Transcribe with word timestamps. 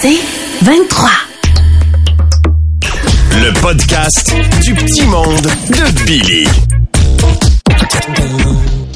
C'est 0.00 0.18
23. 0.62 1.08
Le 3.32 3.60
podcast 3.60 4.34
du 4.62 4.74
petit 4.74 5.06
monde 5.06 5.46
de 5.70 6.04
Billy. 6.04 6.46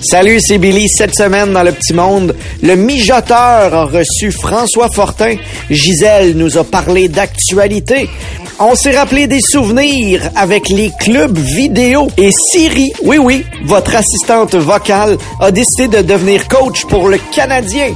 Salut, 0.02 0.40
c'est 0.40 0.58
Billy. 0.58 0.88
Cette 0.88 1.14
semaine 1.14 1.52
dans 1.54 1.62
le 1.62 1.72
petit 1.72 1.94
monde, 1.94 2.36
le 2.62 2.76
mijoteur 2.76 3.74
a 3.74 3.84
reçu 3.86 4.30
François 4.30 4.88
Fortin. 4.90 5.36
Gisèle 5.70 6.36
nous 6.36 6.58
a 6.58 6.64
parlé 6.64 7.08
d'actualité. 7.08 8.10
On 8.58 8.74
s'est 8.74 8.96
rappelé 8.96 9.26
des 9.26 9.40
souvenirs 9.40 10.28
avec 10.36 10.68
les 10.68 10.90
clubs 11.00 11.38
vidéo. 11.38 12.08
Et 12.18 12.30
Siri, 12.30 12.92
oui 13.04 13.16
oui, 13.16 13.46
votre 13.64 13.96
assistante 13.96 14.54
vocale, 14.54 15.16
a 15.40 15.50
décidé 15.50 15.88
de 15.88 16.02
devenir 16.02 16.46
coach 16.46 16.84
pour 16.84 17.08
le 17.08 17.18
Canadien. 17.34 17.94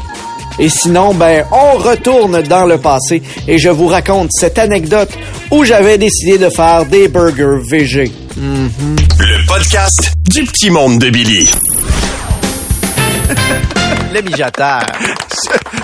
Et 0.58 0.68
sinon, 0.68 1.14
ben, 1.14 1.44
on 1.50 1.78
retourne 1.78 2.42
dans 2.42 2.64
le 2.64 2.78
passé 2.78 3.22
et 3.48 3.58
je 3.58 3.68
vous 3.68 3.88
raconte 3.88 4.30
cette 4.32 4.58
anecdote 4.58 5.10
où 5.50 5.64
j'avais 5.64 5.98
décidé 5.98 6.38
de 6.38 6.48
faire 6.48 6.86
des 6.86 7.08
burgers 7.08 7.60
VG. 7.68 8.10
Le 8.36 9.46
podcast 9.46 10.12
du 10.28 10.44
petit 10.44 10.70
monde 10.70 10.98
de 10.98 11.10
Billy. 11.10 11.50
Le 14.14 14.22
mijoteur. 14.22 14.86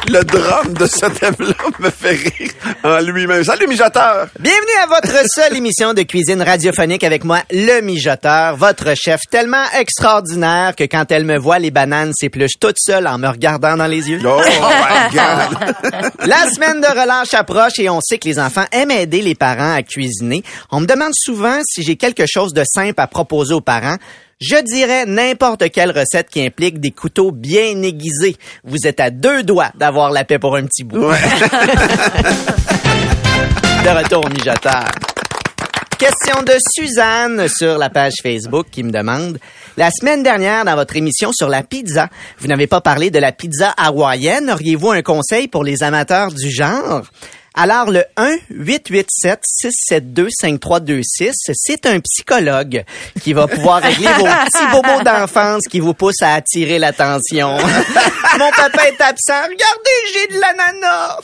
Le 0.07 0.23
drum 0.23 0.73
de 0.75 0.87
ce 0.87 1.07
thème-là 1.07 1.55
me 1.81 1.91
fait 1.91 2.11
rire 2.11 2.51
en 2.85 3.01
lui-même. 3.01 3.43
Salut, 3.43 3.67
mijoteur! 3.67 4.29
Bienvenue 4.39 4.71
à 4.85 4.87
votre 4.87 5.25
seule 5.35 5.57
émission 5.57 5.95
de 5.95 6.03
cuisine 6.03 6.41
radiophonique 6.41 7.03
avec 7.03 7.25
moi, 7.25 7.41
le 7.51 7.81
mijoteur, 7.81 8.57
votre 8.57 8.95
chef 8.95 9.23
tellement 9.31 9.65
extraordinaire 9.77 10.77
que 10.77 10.85
quand 10.85 11.11
elle 11.11 11.25
me 11.25 11.39
voit, 11.39 11.59
les 11.59 11.73
bananes 11.73 12.13
s'épluchent 12.15 12.61
toute 12.61 12.77
seule 12.79 13.09
en 13.09 13.19
me 13.19 13.27
regardant 13.27 13.77
dans 13.77 13.89
les 13.89 14.09
yeux. 14.09 14.21
Oh, 14.25 14.41
my 14.41 15.13
God! 15.13 15.73
La 16.27 16.49
semaine 16.51 16.81
de 16.81 16.87
relâche 16.87 17.35
approche 17.35 17.81
et 17.81 17.91
on 17.91 18.01
sait 18.01 18.19
que 18.19 18.29
les 18.29 18.39
enfants 18.39 18.67
aiment 18.71 18.93
aider 18.93 19.23
les 19.23 19.35
parents 19.35 19.75
à 19.75 19.83
cuisiner. 19.83 20.45
On 20.71 20.79
me 20.79 20.87
demande 20.87 21.15
souvent 21.15 21.59
si 21.65 21.83
j'ai 21.83 21.97
quelque 21.97 22.27
chose 22.29 22.53
de 22.53 22.63
simple 22.65 23.01
à 23.01 23.09
proposer 23.09 23.55
aux 23.55 23.61
parents. 23.61 23.97
Je 24.41 24.57
dirais 24.63 25.05
n'importe 25.05 25.71
quelle 25.71 25.91
recette 25.91 26.31
qui 26.31 26.43
implique 26.43 26.81
des 26.81 26.93
couteaux 26.93 27.31
bien 27.31 27.83
aiguisés. 27.83 28.37
Vous 28.65 28.79
êtes 28.87 28.99
à 28.99 29.11
deux 29.11 29.43
doigts 29.43 29.71
d'avoir 29.75 30.11
la 30.11 30.25
paix 30.25 30.39
pour 30.39 30.57
un 30.57 30.65
petit 30.65 30.83
bout. 30.83 31.09
Ouais. 31.09 31.19
De 33.85 33.89
retour 33.89 34.25
au 34.25 34.29
mijoteur. 34.31 34.87
Question 35.99 36.43
de 36.43 36.55
Suzanne 36.75 37.49
sur 37.49 37.77
la 37.77 37.91
page 37.91 38.15
Facebook 38.23 38.69
qui 38.71 38.83
me 38.83 38.91
demande 38.91 39.39
La 39.77 39.91
semaine 39.91 40.23
dernière, 40.23 40.65
dans 40.65 40.75
votre 40.75 40.97
émission 40.97 41.33
sur 41.33 41.51
la 41.51 41.63
pizza, 41.63 42.09
vous 42.39 42.47
n'avez 42.47 42.67
pas 42.67 42.81
parlé 42.81 43.11
de 43.11 43.19
la 43.19 43.33
pizza 43.33 43.75
hawaïenne. 43.77 44.51
Auriez-vous 44.51 44.93
un 44.93 45.03
conseil 45.03 45.49
pour 45.49 45.65
les 45.65 45.83
amateurs 45.83 46.33
du 46.33 46.51
genre? 46.51 47.03
Alors, 47.63 47.91
le 47.91 48.03
1-887-672-5326, 48.51 51.33
c'est 51.53 51.85
un 51.85 52.01
psychologue 52.01 52.85
qui 53.23 53.35
va 53.35 53.47
pouvoir 53.49 53.83
régler 53.83 54.09
vos 54.17 54.25
petits 54.47 54.67
bobos 54.73 55.03
d'enfance 55.05 55.65
qui 55.71 55.79
vous 55.79 55.93
poussent 55.93 56.23
à 56.23 56.37
attirer 56.37 56.79
l'attention. 56.79 57.59
Mon 58.39 58.51
papa 58.57 58.89
est 58.89 58.99
absent. 59.03 59.43
Regardez, 59.43 59.99
j'ai 60.15 60.27
de 60.29 60.41
l'ananas. 60.41 61.19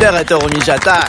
De 0.00 0.06
retour 0.18 0.44
au 0.44 0.48
mijoteur. 0.48 1.04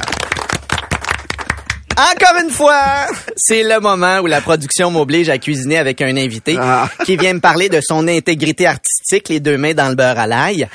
Encore 1.96 2.38
une 2.44 2.50
fois, 2.50 3.06
c'est 3.38 3.62
le 3.62 3.80
moment 3.80 4.18
où 4.22 4.26
la 4.26 4.42
production 4.42 4.90
m'oblige 4.90 5.30
à 5.30 5.38
cuisiner 5.38 5.78
avec 5.78 6.02
un 6.02 6.18
invité 6.18 6.58
Ah. 6.60 6.90
qui 7.06 7.16
vient 7.16 7.36
me 7.36 7.40
parler 7.40 7.70
de 7.70 7.80
son 7.82 8.08
intégrité 8.08 8.66
artistique, 8.66 9.30
les 9.30 9.40
deux 9.40 9.60
mains 9.60 9.76
dans 9.76 9.90
le 9.90 9.96
beurre 9.96 10.18
à 10.18 10.26
l'ail. 10.26 10.68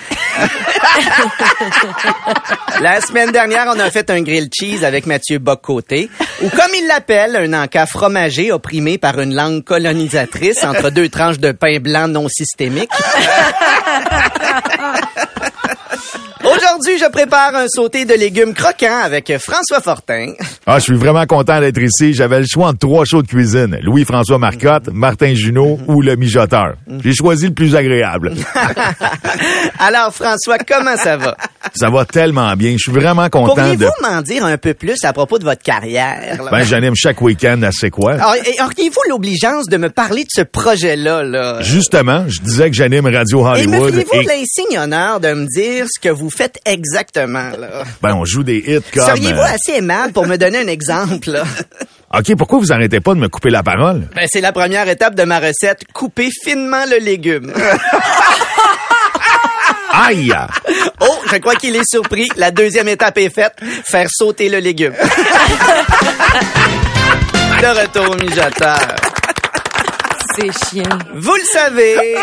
La 2.81 3.00
semaine 3.00 3.33
dernière, 3.33 3.67
on 3.75 3.78
a 3.78 3.91
fait 3.91 4.11
un 4.11 4.22
grill 4.22 4.48
cheese 4.53 4.84
avec 4.84 5.06
Mathieu 5.06 5.39
Bocoté, 5.39 6.11
ou 6.42 6.48
comme 6.48 6.70
il 6.77 6.86
l'appelle, 6.86 7.36
un 7.36 7.62
encas 7.62 7.86
fromager 7.86 8.52
opprimé 8.52 8.98
par 8.98 9.18
une 9.20 9.35
langue 9.35 9.64
colonisatrice 9.64 10.64
entre 10.64 10.90
deux 10.90 11.08
tranches 11.08 11.39
de 11.39 11.52
pain 11.52 11.79
blanc 11.80 12.08
non 12.08 12.29
systémique. 12.29 12.90
Aujourd'hui, 16.44 16.98
je 16.98 17.10
prépare 17.10 17.54
un 17.56 17.66
sauté 17.68 18.04
de 18.04 18.14
légumes 18.14 18.54
croquants 18.54 19.00
avec 19.02 19.32
François 19.38 19.80
Fortin. 19.80 20.32
Ah, 20.66 20.78
je 20.78 20.84
suis 20.84 20.94
vraiment 20.96 21.26
content 21.26 21.60
d'être 21.60 21.80
ici. 21.80 22.14
J'avais 22.14 22.38
le 22.40 22.46
choix 22.48 22.68
entre 22.68 22.78
trois 22.78 23.04
shows 23.04 23.22
de 23.22 23.26
cuisine. 23.26 23.76
Louis-François 23.82 24.38
Marcotte, 24.38 24.88
Martin 24.92 25.34
Junot 25.34 25.80
ou 25.88 26.00
le 26.00 26.14
mijoteur. 26.16 26.74
J'ai 27.04 27.12
choisi 27.12 27.46
le 27.48 27.54
plus 27.54 27.74
agréable. 27.74 28.34
Alors, 29.80 30.14
François, 30.14 30.58
comment 30.58 30.96
ça 30.96 31.16
va? 31.16 31.36
Ça 31.74 31.90
va 31.90 32.04
tellement 32.04 32.55
bien. 32.55 32.72
Je 32.72 32.78
suis 32.78 32.92
vraiment 32.92 33.28
content 33.28 33.55
de... 33.55 33.60
Pourriez-vous 33.60 33.90
m'en 34.02 34.22
dire 34.22 34.44
un 34.44 34.56
peu 34.56 34.74
plus 34.74 35.05
à 35.05 35.12
propos 35.12 35.38
de 35.38 35.44
votre 35.44 35.62
carrière? 35.62 36.42
là? 36.44 36.50
Ben, 36.50 36.62
j'anime 36.62 36.94
chaque 36.96 37.20
week-end 37.20 37.60
à 37.62 37.70
C'est 37.72 37.90
quoi? 37.90 38.14
Et 38.14 38.62
auriez-vous 38.62 39.00
l'obligeance 39.08 39.66
de 39.66 39.76
me 39.76 39.90
parler 39.90 40.22
de 40.22 40.28
ce 40.30 40.42
projet-là, 40.42 41.24
là? 41.24 41.60
Justement, 41.62 42.24
je 42.28 42.40
disais 42.40 42.70
que 42.70 42.76
j'anime 42.76 43.06
Radio 43.06 43.40
Et 43.56 43.66
me 43.66 43.76
Hollywood. 43.78 43.90
feriez-vous 44.05 44.20
et- 44.20 44.24
l'insigne 44.38 44.78
honneur 44.78 45.20
de 45.20 45.32
me 45.32 45.46
dire 45.46 45.86
ce 45.92 46.00
que 46.00 46.08
vous 46.12 46.30
faites 46.38 46.58
exactement, 46.64 47.50
là? 47.58 47.82
Ben, 48.00 48.14
on 48.14 48.24
joue 48.24 48.44
des 48.44 48.58
hits 48.58 48.80
comme... 48.94 49.04
Seriez-vous 49.06 49.40
euh, 49.40 49.54
assez 49.54 49.72
aimable 49.72 50.12
pour 50.12 50.26
me 50.26 50.36
donner 50.36 50.58
un 50.58 50.68
exemple, 50.68 51.30
là? 51.30 51.44
OK, 52.14 52.36
pourquoi 52.36 52.60
vous 52.60 52.72
arrêtez 52.72 53.00
pas 53.00 53.12
de 53.14 53.18
me 53.18 53.28
couper 53.28 53.50
la 53.50 53.62
parole? 53.62 54.08
Ben, 54.14 54.26
c'est 54.30 54.40
la 54.40 54.52
première 54.52 54.88
étape 54.88 55.14
de 55.14 55.24
ma 55.24 55.40
recette. 55.40 55.84
Couper 55.92 56.30
finement 56.44 56.84
le 56.88 56.98
légume. 56.98 57.52
Aïe! 59.92 60.32
Oh, 61.00 61.18
je 61.30 61.36
crois 61.38 61.56
qu'il 61.56 61.74
est 61.74 61.88
surpris. 61.88 62.28
La 62.36 62.50
deuxième 62.50 62.88
étape 62.88 63.18
est 63.18 63.34
faite. 63.34 63.56
Faire 63.84 64.06
sauter 64.10 64.48
le 64.48 64.58
légume. 64.58 64.94
De 67.60 67.66
retour 67.66 68.10
au 68.10 68.14
mijoteur. 68.14 69.08
C'est 70.40 70.52
chiant. 70.70 70.98
Vous 71.14 71.34
le 71.34 71.44
savez, 71.52 72.16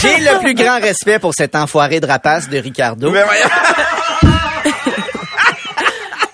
j'ai 0.00 0.18
le 0.18 0.40
plus 0.40 0.54
grand 0.54 0.80
respect 0.80 1.18
pour 1.18 1.32
cet 1.34 1.54
enfoiré 1.54 2.00
de 2.00 2.06
rapace 2.06 2.48
de 2.48 2.58
Ricardo. 2.58 3.10
Mais 3.10 3.22
voyons. 3.24 3.48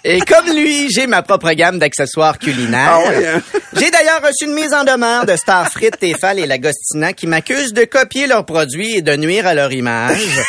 Et 0.05 0.21
comme 0.21 0.47
lui, 0.47 0.91
j'ai 0.91 1.07
ma 1.07 1.23
propre 1.23 1.53
gamme 1.53 1.79
d'accessoires 1.79 2.39
culinaires. 2.39 2.99
Ah 3.05 3.09
oui, 3.09 3.25
hein? 3.25 3.41
J'ai 3.75 3.91
d'ailleurs 3.91 4.21
reçu 4.21 4.47
une 4.47 4.55
mise 4.55 4.75
en 4.75 4.83
demeure 4.83 5.27
de 5.27 5.37
Star 5.37 5.71
Frites, 5.71 5.99
Tefal 5.99 6.41
et 6.41 6.47
Lagostina 6.47 7.13
qui 7.13 7.29
m'accusent 7.29 7.73
de 7.73 7.85
copier 7.85 8.27
leurs 8.27 8.45
produits 8.45 8.97
et 8.97 9.03
de 9.03 9.15
nuire 9.15 9.47
à 9.47 9.55
leur 9.55 9.73
image. 9.73 10.41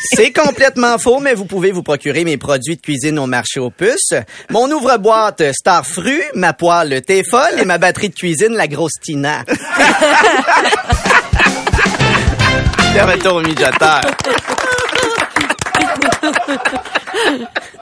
C'est 0.00 0.32
complètement 0.32 0.98
faux, 0.98 1.20
mais 1.20 1.34
vous 1.34 1.44
pouvez 1.46 1.72
vous 1.72 1.82
procurer 1.82 2.24
mes 2.24 2.36
produits 2.36 2.76
de 2.76 2.80
cuisine 2.80 3.18
au 3.18 3.26
marché 3.26 3.60
aux 3.60 3.70
puces. 3.70 4.14
Mon 4.50 4.70
ouvre-boîte 4.70 5.42
Star 5.52 5.86
Fru, 5.86 6.22
ma 6.34 6.52
poêle 6.52 7.02
Tefal 7.02 7.60
et 7.60 7.64
ma 7.64 7.78
batterie 7.78 8.10
de 8.10 8.14
cuisine 8.14 8.54
La 8.54 8.68
Grosse 8.68 9.00
Tina. 9.02 9.44
De 12.94 13.00
retour 13.00 13.34
au 13.34 13.40
mijoteur. 13.42 14.00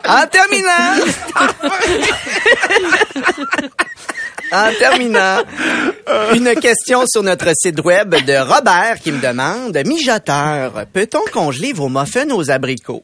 En 0.07 0.27
terminant. 0.27 1.05
En 4.53 4.73
terminant, 4.79 5.43
une 6.35 6.55
question 6.55 7.05
sur 7.07 7.23
notre 7.23 7.51
site 7.55 7.81
web 7.85 8.15
de 8.25 8.37
Robert 8.37 9.01
qui 9.03 9.13
me 9.13 9.21
demande 9.21 9.77
Mijoteur, 9.87 10.85
peut-on 10.93 11.25
congeler 11.33 11.73
vos 11.73 11.89
muffins 11.89 12.31
aux 12.31 12.51
abricots? 12.51 13.03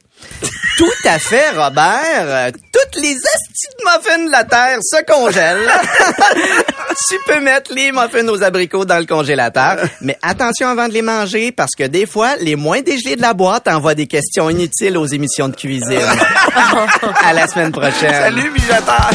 Tout 0.77 1.09
à 1.09 1.19
fait, 1.19 1.51
Robert. 1.51 2.53
Toutes 2.73 3.03
les 3.03 3.15
astis 3.17 3.69
de 3.79 3.85
muffins 3.85 4.25
de 4.25 4.31
la 4.31 4.45
terre 4.45 4.79
se 4.81 5.03
congèlent. 5.05 5.69
tu 7.09 7.17
peux 7.27 7.41
mettre 7.41 7.73
les 7.75 7.93
muffins 7.93 8.27
aux 8.29 8.43
abricots 8.43 8.85
dans 8.85 8.99
le 8.99 9.07
congélateur, 9.07 9.77
mais 10.01 10.17
attention 10.23 10.69
avant 10.69 10.89
de 10.89 10.95
les 10.95 11.03
manger 11.03 11.53
parce 11.53 11.73
que 11.77 11.85
des 11.85 12.07
fois, 12.07 12.37
les 12.37 12.57
moins 12.57 12.81
dégelés 12.81 13.17
de 13.17 13.23
la 13.23 13.35
boîte 13.35 13.69
envoient 13.69 13.95
des 13.95 14.07
questions 14.07 14.49
inutiles 14.49 14.97
aux 14.97 15.07
émissions 15.07 15.49
de 15.49 15.57
cuisine. 15.57 16.01
à 17.25 17.33
la 17.33 17.47
semaine 17.47 17.73
prochaine. 17.73 18.13
Salut, 18.13 18.51
mijoteur! 18.51 19.11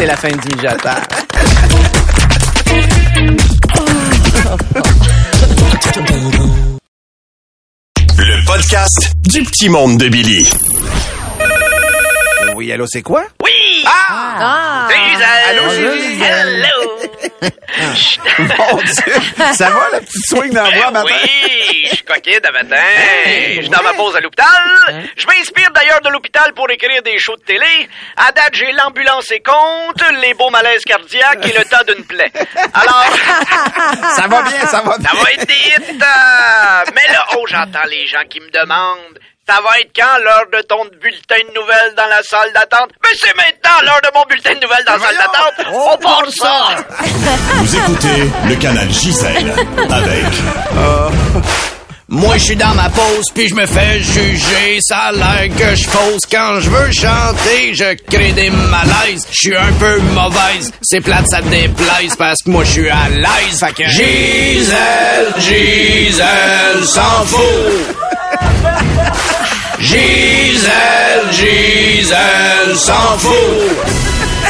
C'est 0.00 0.06
la 0.06 0.16
fin 0.16 0.30
du 0.30 0.56
mijoteur. 0.56 0.96
Le 8.16 8.46
podcast 8.46 9.12
du 9.28 9.42
petit 9.42 9.68
monde 9.68 9.98
de 9.98 10.08
Billy. 10.08 10.50
Oui, 12.54 12.72
allô, 12.72 12.86
c'est 12.88 13.02
quoi? 13.02 13.24
Oui! 13.44 13.84
Ah! 13.84 14.88
Salut 14.88 15.02
Gisèle! 15.10 15.28
Allô, 15.50 15.70
Gisèle. 16.00 16.64
Hello! 16.64 16.79
Mon 18.58 18.76
Dieu! 18.76 19.14
Ça 19.54 19.70
va, 19.70 19.88
la 19.92 20.00
petite 20.00 20.26
swing 20.28 20.52
dans 20.52 20.62
la 20.64 20.70
voix, 20.70 20.90
matin? 20.90 21.06
Oui, 21.06 21.86
je 21.90 21.94
suis 21.96 22.04
coquette 22.04 22.44
à 22.46 22.50
matin. 22.52 22.76
Je 23.26 23.60
suis 23.60 23.68
dans 23.68 23.82
ma 23.82 23.92
pause 23.94 24.16
à 24.16 24.20
l'hôpital. 24.20 24.46
Je 25.16 25.26
m'inspire 25.26 25.70
d'ailleurs 25.72 26.00
de 26.00 26.08
l'hôpital 26.10 26.52
pour 26.54 26.70
écrire 26.70 27.02
des 27.02 27.18
shows 27.18 27.36
de 27.36 27.42
télé. 27.42 27.88
À 28.16 28.32
date, 28.32 28.54
j'ai 28.54 28.72
l'ambulance 28.72 29.30
et 29.30 29.40
compte, 29.40 30.02
les 30.22 30.34
beaux 30.34 30.50
malaises 30.50 30.84
cardiaques 30.84 31.46
et 31.46 31.58
le 31.58 31.64
tas 31.64 31.84
d'une 31.84 32.04
plaie. 32.04 32.32
Alors, 32.74 33.04
Ça 34.16 34.26
va 34.26 34.42
bien, 34.42 34.60
ça 34.66 34.80
va 34.82 34.96
bien. 34.98 35.08
ça 35.10 35.16
va 35.16 35.30
être 35.32 35.46
des 35.46 35.54
hits. 35.54 35.98
euh, 36.02 36.84
Mais 36.94 37.12
là, 37.12 37.26
oh, 37.36 37.44
j'entends 37.46 37.84
les 37.90 38.06
gens 38.06 38.24
qui 38.28 38.40
me 38.40 38.50
demandent 38.50 39.18
Ça 39.50 39.56
va 39.62 39.80
être 39.80 39.90
quand 39.96 40.22
l'heure 40.22 40.46
de 40.52 40.62
ton 40.68 40.84
bulletin 41.02 41.42
de 41.48 41.58
nouvelles 41.58 41.92
dans 41.96 42.06
la 42.06 42.22
salle 42.22 42.52
d'attente? 42.54 42.90
Mais 43.02 43.08
c'est 43.20 43.34
maintenant 43.36 43.82
l'heure 43.82 44.00
de 44.00 44.10
mon 44.14 44.24
bulletin 44.26 44.54
de 44.54 44.60
nouvelles 44.60 44.84
dans 44.86 44.92
la 44.92 45.00
salle 45.00 45.16
d'attente! 45.16 45.66
On 45.72 45.96
part 45.98 46.30
ça! 46.30 46.76
Vous 47.56 47.76
écoutez 47.76 48.30
le 48.48 48.54
canal 48.54 48.88
Gisèle 48.92 49.52
avec 49.90 50.24
Moi, 52.08 52.38
je 52.38 52.44
suis 52.44 52.56
dans 52.56 52.74
ma 52.76 52.90
pause, 52.90 53.26
puis 53.34 53.48
je 53.48 53.56
me 53.56 53.66
fais 53.66 53.98
juger. 53.98 54.78
Ça 54.82 54.98
a 54.98 55.12
l'air 55.12 55.48
que 55.48 55.74
je 55.74 55.88
pose 55.88 56.20
quand 56.30 56.60
je 56.60 56.70
veux 56.70 56.92
chanter. 56.92 57.74
Je 57.74 57.94
crée 58.08 58.30
des 58.30 58.50
malaises. 58.50 59.26
Je 59.32 59.48
suis 59.48 59.56
un 59.56 59.72
peu 59.80 59.98
mauvaise. 60.14 60.70
C'est 60.82 61.00
plate, 61.00 61.26
ça 61.28 61.40
déplaise, 61.40 62.14
parce 62.16 62.40
que 62.44 62.50
moi, 62.50 62.62
je 62.62 62.70
suis 62.70 62.88
à 62.88 63.08
l'aise. 63.08 63.58
Fait 63.58 63.72
que 63.72 63.88
Gisèle, 63.88 65.34
Gisèle, 65.38 66.84
s'en 66.84 67.24
fout. 67.24 68.09
Gisèle, 69.78 71.32
Gisèle, 71.32 72.76
s'en 72.76 73.18
fout. 73.18 73.34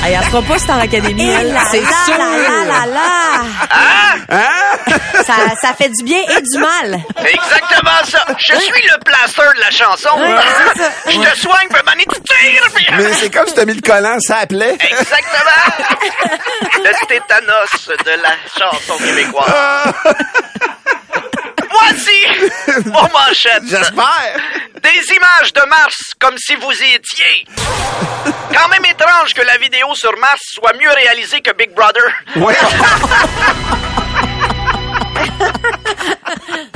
Elle 0.04 0.22
fera 0.24 0.42
pas 0.42 0.58
Star 0.58 0.80
Academy, 0.80 1.28
elle. 1.28 1.56
C'est 1.70 1.78
sûr. 1.78 2.18
Là, 2.18 2.64
là, 2.66 2.86
là. 2.86 3.30
Ça, 5.24 5.34
ça 5.60 5.74
fait 5.74 5.88
du 5.88 6.04
bien 6.04 6.18
et 6.18 6.40
du 6.40 6.58
mal. 6.58 7.00
Exactement 7.18 8.04
ça! 8.04 8.24
Je 8.38 8.54
suis 8.56 8.82
le 8.82 8.98
plaster 9.04 9.42
de 9.54 9.60
la 9.60 9.70
chanson! 9.70 10.10
Je 11.06 11.30
te 11.30 11.38
soigne, 11.38 11.68
puis 11.68 11.82
m'en 11.84 11.92
puis... 12.74 12.86
Mais 12.96 13.12
c'est 13.14 13.30
comme 13.30 13.46
si 13.46 13.54
t'as 13.54 13.64
mis 13.64 13.74
le 13.74 13.82
collant, 13.82 14.18
ça 14.20 14.38
appelait. 14.38 14.74
Exactement! 14.74 15.96
Le 16.82 17.06
tétanos 17.06 17.88
de 18.04 18.10
la 18.10 18.34
chanson 18.58 18.96
québécoise. 18.98 19.92
Voici 21.70 22.26
vos 22.86 23.08
manchettes. 23.08 23.64
J'espère. 23.66 24.40
Des 24.82 25.14
images 25.14 25.52
de 25.52 25.62
Mars 25.68 25.96
comme 26.18 26.36
si 26.38 26.54
vous 26.56 26.72
y 26.72 26.94
étiez. 26.94 27.46
Quand 28.52 28.68
même 28.68 28.84
étrange 28.84 29.34
que 29.34 29.42
la 29.42 29.56
vidéo 29.58 29.94
sur 29.94 30.16
Mars 30.18 30.40
soit 30.54 30.72
mieux 30.74 30.90
réalisée 30.90 31.40
que 31.40 31.52
Big 31.52 31.72
Brother. 31.74 32.02
Ouais. 32.36 32.56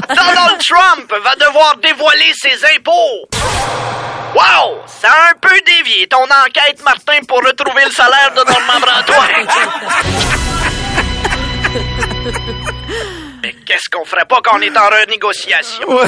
Donald 0.08 0.60
Trump 0.66 1.12
va 1.22 1.34
devoir 1.36 1.76
dévoiler 1.76 2.32
ses 2.34 2.64
impôts. 2.76 3.28
Wow! 4.34 4.82
Ça 4.86 5.08
a 5.10 5.30
un 5.30 5.34
peu 5.40 5.54
dévié 5.64 6.08
ton 6.08 6.24
enquête, 6.24 6.82
Martin, 6.84 7.20
pour 7.28 7.38
retrouver 7.38 7.84
le 7.84 7.92
salaire 7.92 8.32
de 8.32 8.42
Normand 8.50 8.80
Brantois. 8.80 9.26
qu'on 14.28 14.34
pas 14.36 14.40
quand 14.44 14.58
on 14.58 14.62
est 14.62 14.76
en 14.76 14.88
renégociation? 14.88 15.88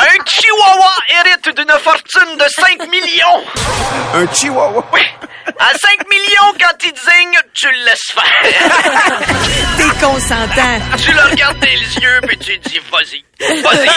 Un 0.00 0.24
chihuahua 0.24 0.92
hérite 1.10 1.56
d'une 1.56 1.72
fortune 1.82 2.36
de 2.36 2.44
5 2.48 2.88
millions. 2.88 3.42
Un 4.14 4.32
chihuahua? 4.32 4.84
Oui. 4.92 5.00
À 5.58 5.72
5 5.76 6.08
millions, 6.08 6.54
quand 6.60 6.76
il 6.84 6.92
désigne, 6.92 7.38
tu 7.52 7.66
le 7.66 7.84
laisses 7.84 8.12
faire. 8.14 8.42
T'es 9.76 10.06
consentant. 10.06 10.80
tu 11.04 11.12
le 11.12 11.20
regardes 11.30 11.58
dans 11.58 11.66
les 11.66 11.96
yeux, 11.96 12.20
puis 12.28 12.38
tu 12.38 12.58
dis, 12.58 12.80
vas-y. 12.92 13.24
Vas-y. 13.62 13.88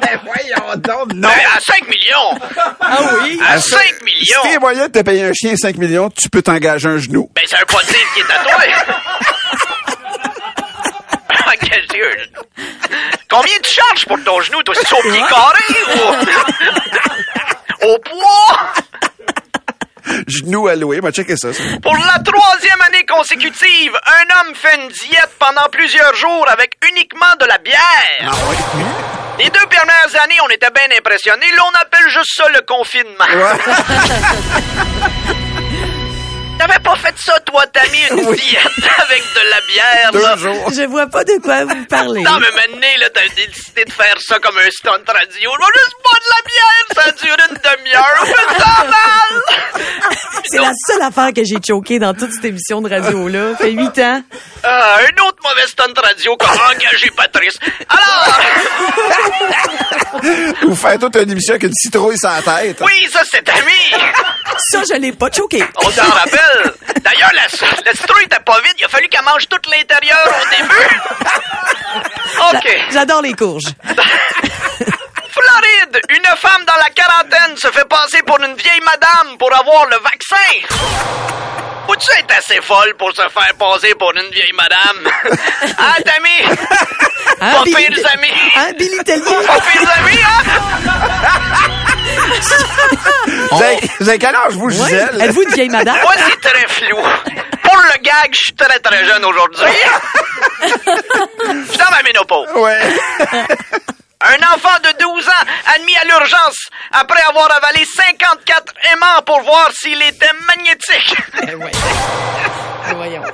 Ben 0.00 0.20
voyons 0.24 0.76
donc, 0.76 1.12
non. 1.14 1.28
Mais 1.28 1.44
à 1.56 1.60
5 1.60 1.86
millions. 1.88 2.38
Ah 2.80 2.98
oui? 3.22 3.40
À 3.46 3.60
5 3.60 3.78
Si 3.80 4.04
millions. 4.04 4.42
t'es 4.42 4.58
moyen 4.58 4.88
de 4.88 4.92
te 4.92 5.02
payer 5.04 5.24
un 5.26 5.32
chien 5.32 5.54
5 5.56 5.76
millions, 5.76 6.10
tu 6.10 6.28
peux 6.28 6.42
t'engager 6.42 6.88
un 6.88 6.98
genou. 6.98 7.30
Ben, 7.34 7.44
ça 7.46 7.58
veut 7.58 7.66
pas 7.66 7.82
dire 7.84 7.98
qu'il 8.14 8.22
est 8.24 8.30
à 8.32 8.42
toi. 8.42 8.64
Ah. 12.02 12.40
Combien 13.28 13.54
tu 13.62 13.72
charges 13.72 14.06
pour 14.06 14.22
ton 14.24 14.40
genou, 14.40 14.62
toi? 14.62 14.74
C'est 14.74 14.92
au 14.92 15.02
pied 15.02 15.22
carré 15.28 15.64
ou 17.82 17.86
au 17.88 17.98
poids? 17.98 18.72
Genou 20.26 20.66
alloué, 20.68 21.00
va 21.00 21.12
checker 21.12 21.36
ça. 21.36 21.52
ça. 21.52 21.62
Pour 21.82 21.96
la 21.96 22.18
troisième 22.22 22.80
année 22.82 23.04
consécutive, 23.06 23.96
un 24.06 24.40
homme 24.48 24.54
fait 24.54 24.76
une 24.76 24.88
diète 24.88 25.30
pendant 25.38 25.68
plusieurs 25.70 26.14
jours 26.16 26.46
avec 26.48 26.76
uniquement 26.90 27.34
de 27.38 27.46
la 27.46 27.58
bière. 27.58 28.34
Les 29.38 29.48
deux 29.50 29.66
premières 29.66 30.22
années, 30.24 30.38
on 30.44 30.48
était 30.48 30.70
bien 30.70 30.88
impressionnés. 30.98 31.50
Là, 31.56 31.62
on 31.72 31.76
appelle 31.80 32.08
juste 32.10 32.34
ça 32.36 32.48
le 32.48 32.60
confinement. 32.62 33.24
T'avais 36.60 36.78
pas 36.80 36.96
fait 36.96 37.14
ça, 37.16 37.40
toi, 37.40 37.64
t'as 37.72 37.88
mis 37.88 38.02
une 38.10 38.34
diète 38.34 38.90
avec 38.98 39.22
de 39.22 39.48
la 39.48 39.60
bière, 39.62 40.12
là? 40.12 40.36
Deux 40.36 40.42
jours. 40.42 40.70
Je 40.70 40.82
vois 40.82 41.06
pas 41.06 41.24
de 41.24 41.40
quoi 41.42 41.64
vous 41.64 41.86
parlez. 41.86 42.20
Non, 42.20 42.38
mais 42.38 42.50
maintenant, 42.50 42.86
là, 42.98 43.08
t'as 43.14 43.28
décidé 43.34 43.86
de 43.86 43.90
faire 43.90 44.16
ça 44.18 44.38
comme 44.40 44.58
un 44.58 44.70
stunt 44.70 44.90
radio. 44.90 45.50
Je 45.54 45.64
vais 45.64 45.72
juste 45.78 45.96
boire 46.04 46.20
de 46.20 46.28
la 46.36 46.42
bière, 46.50 46.84
ça 46.94 47.12
dure 47.12 47.36
une 47.48 47.56
demi-heure, 47.56 48.24
mais 48.26 48.58
ça 48.58 48.84
mal! 48.84 49.40
C'est 50.50 50.58
la 50.58 50.72
seule 50.86 51.02
affaire 51.02 51.32
que 51.34 51.44
j'ai 51.44 51.56
choqué 51.66 51.98
dans 51.98 52.12
toute 52.12 52.32
cette 52.32 52.44
émission 52.44 52.82
de 52.82 52.90
radio-là. 52.90 53.56
fait 53.56 53.70
huit 53.70 53.98
ans. 53.98 54.22
Ah, 54.62 54.98
un 55.00 55.22
autre 55.26 55.38
mauvais 55.42 55.66
stunt 55.66 55.94
radio 55.96 56.36
qu'a 56.36 56.52
engagé 56.74 57.10
Patrice. 57.16 57.58
Alors, 57.88 58.38
Vous 60.66 60.76
faites 60.76 61.00
toute 61.00 61.16
une 61.16 61.30
émission 61.30 61.52
avec 61.54 61.64
une 61.64 61.74
citrouille 61.74 62.18
sur 62.18 62.28
la 62.30 62.42
tête. 62.42 62.78
oui, 62.80 63.08
ça, 63.12 63.22
c'est 63.30 63.48
ami! 63.48 64.04
Ça, 64.70 64.82
je 64.88 64.98
l'ai 65.00 65.12
pas 65.12 65.30
choqué. 65.32 65.64
On 65.84 65.90
s'en 65.90 66.02
rappelle. 66.10 66.74
D'ailleurs, 67.02 67.30
la, 67.34 67.42
la 67.84 67.92
citrouille 67.92 68.24
était 68.24 68.40
pas 68.44 68.60
vide. 68.60 68.74
Il 68.78 68.84
a 68.84 68.88
fallu 68.88 69.08
qu'elle 69.08 69.24
mange 69.24 69.48
tout 69.48 69.58
l'intérieur 69.70 70.20
au 70.26 70.44
début. 70.56 70.90
OK. 72.54 72.78
J'adore 72.92 73.22
les 73.22 73.32
courges. 73.32 73.72
Floride, 75.32 76.00
une 76.10 76.36
femme 76.36 76.64
dans 76.66 76.76
la 76.76 76.90
quarantaine 76.90 77.56
se 77.56 77.68
fait 77.68 77.88
passer 77.88 78.22
pour 78.26 78.38
une 78.40 78.54
vieille 78.56 78.80
madame 78.84 79.38
pour 79.38 79.52
avoir 79.54 79.86
le 79.86 79.96
vaccin. 79.98 80.66
Faut-tu 81.90 82.18
être 82.20 82.38
assez 82.38 82.60
folle 82.62 82.94
pour 82.96 83.10
se 83.10 83.20
faire 83.22 83.52
passer 83.58 83.94
pour 83.96 84.12
une 84.14 84.30
vieille 84.30 84.52
madame? 84.52 85.12
Hein, 85.76 85.94
Tammy? 86.04 86.56
Hein, 87.40 87.52
Pas 87.56 87.62
Billy- 87.64 87.74
pires 87.88 88.06
amis. 88.14 88.30
Hein, 88.54 88.72
Billy 88.78 88.98
Tellier? 89.04 89.46
Pas 89.46 89.60
pires 89.60 89.90
amis, 89.98 90.20
hein? 90.22 90.42
Vous 93.50 93.62
avez, 93.62 93.78
vous 93.98 94.08
avez 94.08 94.18
quel 94.18 94.34
âge, 94.36 94.52
vous, 94.52 94.66
Ouais. 94.66 94.72
Gisèle? 94.72 95.20
Êtes-vous 95.20 95.42
une 95.42 95.50
vieille 95.50 95.68
madame? 95.68 95.98
Moi, 96.02 96.12
c'est 96.16 96.40
très 96.48 96.66
flou. 96.68 96.96
Pour 97.62 97.76
le 97.76 97.98
gag, 98.02 98.30
je 98.32 98.38
suis 98.38 98.54
très 98.54 98.78
très 98.78 99.04
jeune 99.04 99.24
aujourd'hui. 99.24 99.64
Je 100.62 101.68
suis 101.68 101.78
dans 101.78 101.90
ma 101.90 102.02
ménopause. 102.04 102.48
Ouais. 102.54 102.80
Un 104.22 104.36
enfant 104.54 104.78
de 104.82 104.92
12 104.98 105.28
ans 105.28 105.46
admis 105.74 105.96
à 105.96 106.04
l'urgence 106.04 106.68
après 106.92 107.22
avoir 107.22 107.50
avalé 107.52 107.84
54 107.84 108.74
aimants 108.92 109.22
pour 109.24 109.40
voir 109.40 109.70
s'il 109.72 110.02
était 110.02 110.32
magnétique. 110.46 111.16
Voyons. 112.94 113.22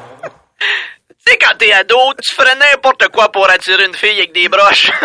Tu 1.27 1.33
sais, 1.33 1.39
quand 1.39 1.57
t'es 1.59 1.73
ado, 1.73 2.15
tu 2.23 2.35
ferais 2.37 2.55
n'importe 2.55 3.09
quoi 3.09 3.33
pour 3.33 3.51
attirer 3.51 3.85
une 3.85 3.95
fille 3.97 4.17
avec 4.17 4.33
des 4.33 4.49
broches. 4.49 4.93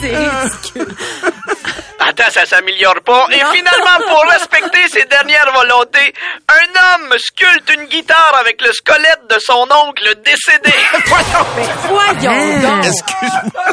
C'est 0.00 0.16
ridicule. 0.16 0.94
Attends, 2.08 2.30
ça 2.30 2.46
s'améliore 2.46 3.00
pas. 3.04 3.26
Et 3.30 3.34
finalement, 3.34 4.06
pour 4.08 4.24
respecter 4.30 4.88
ses 4.88 5.04
dernières 5.06 5.52
volontés, 5.52 6.14
un 6.48 6.94
homme 6.94 7.18
sculpte 7.18 7.72
une 7.74 7.86
guitare 7.86 8.36
avec 8.40 8.60
le 8.62 8.72
squelette 8.72 9.22
de 9.28 9.38
son 9.40 9.66
oncle 9.86 10.14
décédé. 10.24 10.72
Voyons 11.88 12.60
donc. 12.60 12.84
Excuse-moi. 12.84 13.64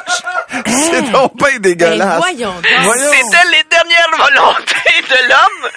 C'est 0.68 1.12
donc 1.12 1.36
bien 1.38 1.60
dégueulasse. 1.60 2.18
voyons 2.18 2.54
donc. 2.54 2.68
Voyons. 2.84 3.12
C'était 3.12 3.50
les 3.52 3.63
dernières 3.70 4.10
volontés 4.18 5.02
de 5.10 5.30
l'homme. 5.30 5.70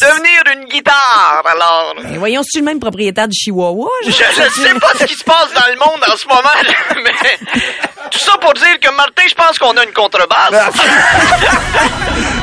Devenir 0.00 0.42
une 0.54 0.64
guitare, 0.64 1.42
alors. 1.44 1.94
Ben, 2.02 2.18
voyons, 2.18 2.42
c'est 2.44 2.58
le 2.58 2.64
même 2.64 2.80
propriétaire 2.80 3.28
du 3.28 3.36
Chihuahua? 3.36 3.88
Je 4.04 4.08
ne 4.08 4.12
sais 4.12 4.74
pas 4.80 4.92
ce 4.98 5.04
qui 5.04 5.14
se 5.14 5.24
passe 5.24 5.52
dans 5.54 5.70
le 5.70 5.78
monde 5.78 6.02
en 6.06 6.16
ce 6.16 6.26
moment, 6.26 6.42
là, 6.42 6.96
mais 6.96 7.38
tout 8.12 8.18
ça 8.18 8.32
pour 8.40 8.52
dire 8.52 8.78
que 8.80 8.90
Martin, 8.94 9.22
je 9.28 9.34
pense 9.34 9.58
qu'on 9.58 9.76
a 9.76 9.84
une 9.84 9.92
contrebasse. 9.92 10.52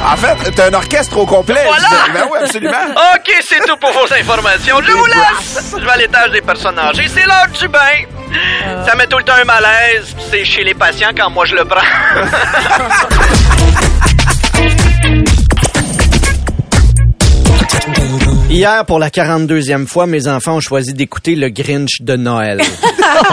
En 0.01 0.15
fait, 0.15 0.51
t'as 0.55 0.67
un 0.69 0.73
orchestre 0.73 1.17
au 1.17 1.25
complet. 1.25 1.61
Voilà. 1.65 1.87
Ben 2.13 2.23
oui, 2.31 2.39
absolument. 2.41 2.73
OK, 3.15 3.35
c'est 3.41 3.59
tout 3.67 3.75
pour 3.77 3.91
vos 3.91 4.11
informations. 4.13 4.77
Je 4.81 4.91
vous 4.91 5.05
laisse. 5.05 5.75
Je 5.77 5.85
vais 5.85 5.91
à 5.91 5.97
l'étage 5.97 6.31
des 6.31 6.41
personnages. 6.41 6.97
Et 6.99 7.07
c'est 7.07 7.25
l'heure 7.25 7.47
du 7.59 7.67
bain. 7.67 7.79
Ça 8.87 8.95
met 8.95 9.07
tout 9.07 9.17
le 9.17 9.23
temps 9.23 9.33
un 9.39 9.43
malaise. 9.43 10.15
C'est 10.31 10.45
chez 10.45 10.63
les 10.63 10.73
patients 10.73 11.09
quand 11.15 11.29
moi 11.29 11.45
je 11.45 11.55
le 11.55 11.65
prends. 11.65 11.81
Hier, 18.49 18.83
pour 18.83 18.97
la 18.97 19.09
42e 19.09 19.85
fois, 19.85 20.07
mes 20.07 20.27
enfants 20.27 20.55
ont 20.55 20.59
choisi 20.59 20.93
d'écouter 20.93 21.35
le 21.35 21.49
Grinch 21.49 22.01
de 22.01 22.15
Noël. 22.15 22.59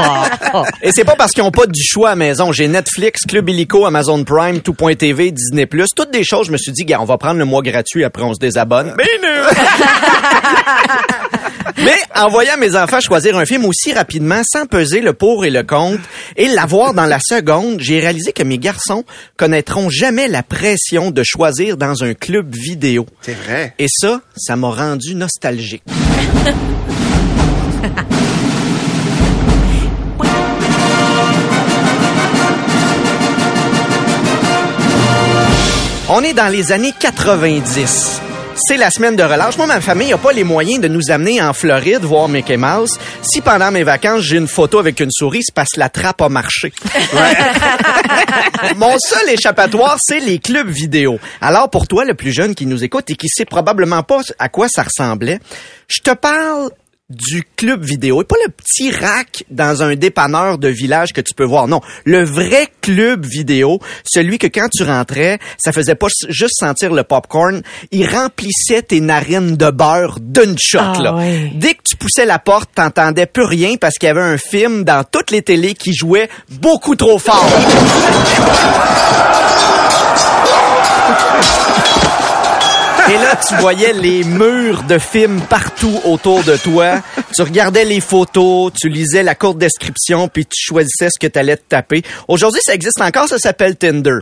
Et 0.83 0.93
c'est 0.93 1.05
pas 1.05 1.17
parce 1.17 1.33
qu'ils 1.33 1.43
ont 1.43 1.51
pas 1.51 1.67
du 1.67 1.83
choix 1.83 2.09
à 2.09 2.13
la 2.13 2.17
maison. 2.17 2.53
J'ai 2.53 2.69
Netflix, 2.69 3.25
Club 3.25 3.49
Illico, 3.49 3.87
Amazon 3.87 4.25
Prime, 4.25 4.61
Tout.tv, 4.61 5.31
Disney+. 5.31 5.67
Toutes 5.97 6.13
des 6.13 6.23
choses, 6.23 6.49
je 6.49 6.53
me 6.53 6.59
suis 6.59 6.71
dit, 6.73 6.85
gars, 6.85 7.01
on 7.01 7.07
va 7.07 7.17
prendre 7.17 7.39
le 7.39 7.47
mois 7.47 7.63
gratuit, 7.63 8.05
après 8.05 8.25
on 8.25 8.35
se 8.35 8.39
désabonne. 8.39 8.95
Mais 8.99 9.05
non! 9.23 9.49
Mais 11.79 11.97
en 12.15 12.29
voyant 12.29 12.57
mes 12.59 12.75
enfants 12.75 13.01
choisir 13.01 13.37
un 13.37 13.45
film 13.45 13.65
aussi 13.67 13.93
rapidement, 13.93 14.41
sans 14.45 14.67
peser 14.67 15.01
le 15.01 15.13
pour 15.13 15.45
et 15.45 15.51
le 15.51 15.63
contre, 15.63 16.03
et 16.37 16.49
l'avoir 16.49 16.95
dans 16.95 17.05
la 17.05 17.19
seconde, 17.21 17.81
j'ai 17.81 18.01
réalisé 18.01 18.33
que 18.33 18.43
mes 18.43 18.59
garçons 18.59 19.05
connaîtront 19.37 19.91
jamais 19.91 20.29
la 20.29 20.43
pression 20.43 21.11
de 21.11 21.23
choisir 21.23 21.77
dans 21.77 22.03
un 22.03 22.15
club 22.15 22.55
vidéo. 22.55 23.07
C'est 23.21 23.37
vrai. 23.37 23.75
Et 23.79 23.89
ça, 23.89 24.23
ça 24.37 24.57
m'a 24.57 24.71
rendu 24.71 25.15
nostalgique. 25.15 25.83
On 36.09 36.23
est 36.23 36.35
dans 36.35 36.49
les 36.49 36.71
années 36.71 36.95
90. 36.99 38.21
C'est 38.57 38.79
la 38.79 38.91
semaine 38.91 39.17
de 39.17 39.23
relâche. 39.23 39.59
Moi, 39.59 39.67
ma 39.67 39.83
famille 39.83 40.09
n'a 40.09 40.17
pas 40.17 40.33
les 40.33 40.43
moyens 40.43 40.81
de 40.81 40.89
nous 40.89 41.11
amener 41.11 41.43
en 41.43 41.53
Floride 41.53 42.03
voir 42.03 42.27
Mickey 42.27 42.57
Mouse. 42.57 42.99
Si 43.21 43.43
pendant 43.43 43.71
mes 43.71 43.85
vacances, 43.85 44.23
j'ai 44.23 44.39
une 44.39 44.49
photo 44.49 44.79
avec 44.79 44.99
une 44.99 45.11
souris, 45.11 45.43
c'est 45.45 45.55
parce 45.55 45.73
que 45.73 45.81
la 45.81 45.91
trappe 45.91 46.23
a 46.23 46.31
marché. 46.31 46.73
Mon 48.77 48.99
seul 48.99 49.29
échappatoire, 49.29 49.99
c'est 50.01 50.21
les 50.21 50.39
clubs 50.39 50.69
vidéo. 50.69 51.19
Alors, 51.43 51.69
pour 51.69 51.87
toi, 51.87 52.07
le 52.07 52.15
plus 52.15 52.33
jeune 52.33 52.55
qui 52.55 52.65
nous 52.65 52.83
écoute 52.83 53.11
et 53.11 53.15
qui 53.15 53.29
sait 53.29 53.45
probablement 53.45 54.03
pas 54.03 54.23
à 54.39 54.49
quoi 54.49 54.69
ça 54.69 54.85
ressemblait, 54.85 55.39
je 55.89 56.01
te 56.01 56.15
parle 56.15 56.71
du 57.09 57.45
club 57.55 57.85
vidéo 57.85 58.21
et 58.23 58.25
pas 58.25 58.35
le 58.45 58.51
petit 58.51 58.91
rack 58.91 59.45
dans 59.49 59.85
un 59.85 59.95
dépanneur 59.95 60.59
de 60.59 60.67
village 60.67 61.13
que 61.13 61.21
tu 61.21 61.35
peux 61.35 61.45
voir. 61.45 61.69
Non, 61.69 61.81
le 62.05 62.25
vrai 62.25 62.67
club 62.81 63.25
vidéo, 63.25 63.79
celui 64.05 64.39
que 64.39 64.49
quand 64.49 64.69
tu 64.69 64.83
rentrais, 64.83 65.39
ça 65.57 65.71
faisait 65.71 65.95
pas 65.95 66.09
juste 66.29 66.55
sentir 66.59 66.93
le 66.93 67.05
popcorn, 67.05 67.63
il 67.93 68.09
remplissait 68.09 68.83
tes 68.83 69.01
narines 69.01 69.57
de 69.57 69.71
beurre 69.71 70.19
d'une 70.21 70.57
shot 70.59 70.81
Ah 70.81 71.01
là. 71.01 71.17
Dès 71.55 71.75
que 71.75 71.83
tu 71.85 71.95
poussais 71.97 72.27
la 72.27 72.41
porte, 72.41 72.71
t'entendais 72.75 73.27
plus 73.27 73.45
rien 73.45 73.77
parce 73.81 73.95
qu'il 73.99 74.09
y 74.09 74.11
avait 74.11 74.21
un 74.21 74.39
film 74.39 74.83
dans 74.83 75.05
toutes 75.05 75.31
les 75.31 75.43
télés 75.43 75.75
qui 75.75 75.95
jouait 75.95 76.29
beaucoup 76.51 76.97
trop 76.97 77.21
fort. 77.21 77.49
Et 83.09 83.15
là, 83.19 83.37
tu 83.37 83.55
voyais 83.57 83.93
les 83.93 84.25
murs 84.25 84.83
de 84.83 84.99
films 84.99 85.41
partout 85.43 86.01
autour 86.05 86.43
de 86.43 86.57
toi. 86.57 87.03
Tu 87.35 87.43
regardais 87.43 87.85
les 87.85 88.01
photos, 88.01 88.73
tu 88.73 88.89
lisais 88.89 89.23
la 89.23 89.35
courte 89.35 89.59
description, 89.59 90.29
puis 90.29 90.45
tu 90.45 90.61
choisissais 90.61 91.09
ce 91.11 91.19
que 91.19 91.27
tu 91.31 91.39
allais 91.39 91.57
te 91.57 91.69
taper. 91.69 92.03
Aujourd'hui, 92.27 92.61
ça 92.65 92.75
existe 92.75 93.01
encore, 93.01 93.29
ça 93.29 93.39
s'appelle 93.39 93.77
Tinder. 93.77 94.19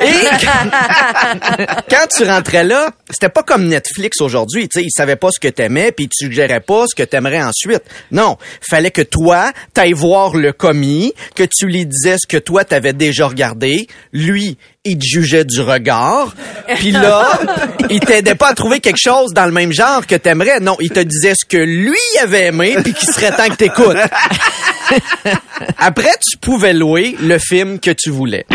Et 0.00 0.04
quand 1.90 2.06
tu 2.16 2.22
rentrais 2.22 2.62
là, 2.62 2.90
c'était 3.10 3.28
pas 3.28 3.42
comme 3.42 3.66
Netflix 3.66 4.20
aujourd'hui, 4.20 4.68
tu 4.68 4.78
sais, 4.78 4.86
ils 4.86 4.92
savaient 4.96 5.16
pas 5.16 5.30
ce 5.32 5.40
que 5.40 5.48
t'aimais 5.48 5.90
puis 5.90 6.04
ils 6.04 6.08
te 6.08 6.14
suggéraient 6.14 6.60
pas 6.60 6.84
ce 6.88 6.94
que 6.94 7.02
t'aimerais 7.02 7.42
ensuite. 7.42 7.82
Non, 8.12 8.36
fallait 8.60 8.92
que 8.92 9.02
toi, 9.02 9.52
t'ailles 9.74 9.94
voir 9.94 10.36
le 10.36 10.52
commis, 10.52 11.14
que 11.34 11.42
tu 11.42 11.66
lui 11.66 11.84
disais 11.84 12.16
ce 12.22 12.28
que 12.28 12.36
toi 12.36 12.64
t'avais 12.64 12.92
déjà 12.92 13.26
regardé, 13.26 13.88
lui, 14.12 14.56
il 14.84 14.98
te 14.98 15.04
jugeait 15.04 15.44
du 15.44 15.60
regard, 15.60 16.34
puis 16.76 16.92
là, 16.92 17.40
il 17.90 17.98
t'aidait 17.98 18.36
pas 18.36 18.50
à 18.50 18.54
trouver 18.54 18.78
quelque 18.78 19.00
chose 19.00 19.32
dans 19.34 19.46
le 19.46 19.52
même 19.52 19.72
genre 19.72 20.06
que 20.06 20.14
t'aimerais. 20.14 20.60
Non, 20.60 20.76
il 20.80 20.90
te 20.90 21.00
disait 21.00 21.34
ce 21.34 21.44
que 21.44 21.58
lui 21.58 21.98
avait 22.22 22.46
aimé 22.46 22.76
puis 22.82 22.94
qu'il 22.94 23.08
serait 23.08 23.32
temps 23.32 23.48
que 23.48 23.56
t'écoutes. 23.56 23.96
Après, 25.78 26.12
tu 26.20 26.38
pouvais 26.38 26.72
louer 26.72 27.16
le 27.20 27.38
film 27.38 27.80
que 27.80 27.90
tu 27.90 28.10
voulais. 28.10 28.46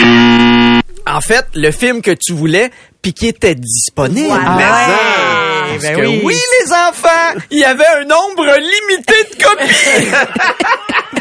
En 1.05 1.21
fait, 1.21 1.45
le 1.53 1.71
film 1.71 2.01
que 2.01 2.11
tu 2.11 2.33
voulais, 2.33 2.71
puis 3.01 3.13
qui 3.13 3.27
était 3.27 3.55
disponible. 3.55 4.31
Ouais, 4.31 4.37
Parce 4.43 5.81
ben 5.81 5.95
que 5.97 6.01
oui. 6.05 6.21
oui, 6.23 6.35
les 6.61 6.71
enfants, 6.71 7.39
il 7.51 7.59
y 7.59 7.65
avait 7.65 7.85
un 7.99 8.05
nombre 8.05 8.45
limité 8.45 9.13
de 9.31 9.43
copies. 9.43 10.07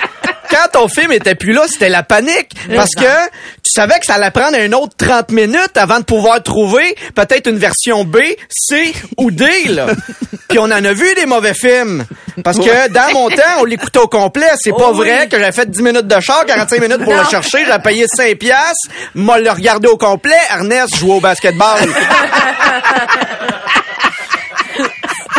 Quand 0.50 0.68
ton 0.80 0.88
film 0.88 1.12
était 1.12 1.34
plus 1.34 1.52
là, 1.52 1.62
c'était 1.66 1.88
la 1.88 2.02
panique. 2.02 2.50
Parce 2.74 2.94
que 2.94 3.30
savais 3.74 3.98
que 3.98 4.06
ça 4.06 4.14
allait 4.14 4.30
prendre 4.30 4.56
un 4.58 4.72
autre 4.72 4.94
30 4.96 5.30
minutes 5.30 5.76
avant 5.76 5.98
de 5.98 6.04
pouvoir 6.04 6.42
trouver 6.42 6.94
peut-être 7.14 7.48
une 7.48 7.58
version 7.58 8.04
B, 8.04 8.18
C 8.48 8.92
ou 9.16 9.30
D. 9.30 9.46
Là. 9.68 9.86
Puis 10.48 10.58
on 10.58 10.64
en 10.64 10.84
a 10.84 10.92
vu 10.92 11.14
des 11.14 11.26
mauvais 11.26 11.54
films. 11.54 12.04
Parce 12.44 12.58
que 12.58 12.88
dans 12.88 13.12
mon 13.12 13.28
temps, 13.28 13.42
on 13.60 13.64
l'écoutait 13.64 13.98
au 13.98 14.08
complet. 14.08 14.48
C'est 14.58 14.70
pas 14.70 14.88
Oh 14.88 14.92
oui. 14.94 15.08
vrai 15.08 15.28
que 15.28 15.38
j'avais 15.38 15.52
fait 15.52 15.70
10 15.70 15.82
minutes 15.82 16.06
de 16.06 16.20
char, 16.20 16.44
45 16.46 16.80
minutes 16.80 17.04
pour 17.04 17.14
le 17.14 17.24
chercher. 17.30 17.64
J'ai 17.66 17.78
payé 17.78 18.06
5 18.08 18.34
piastres. 18.36 18.88
M'a 19.14 19.38
le 19.38 19.50
regardé 19.50 19.88
au 19.88 19.96
complet. 19.96 20.36
Ernest 20.50 20.96
jouait 20.96 21.14
au 21.14 21.20
basketball. 21.20 21.80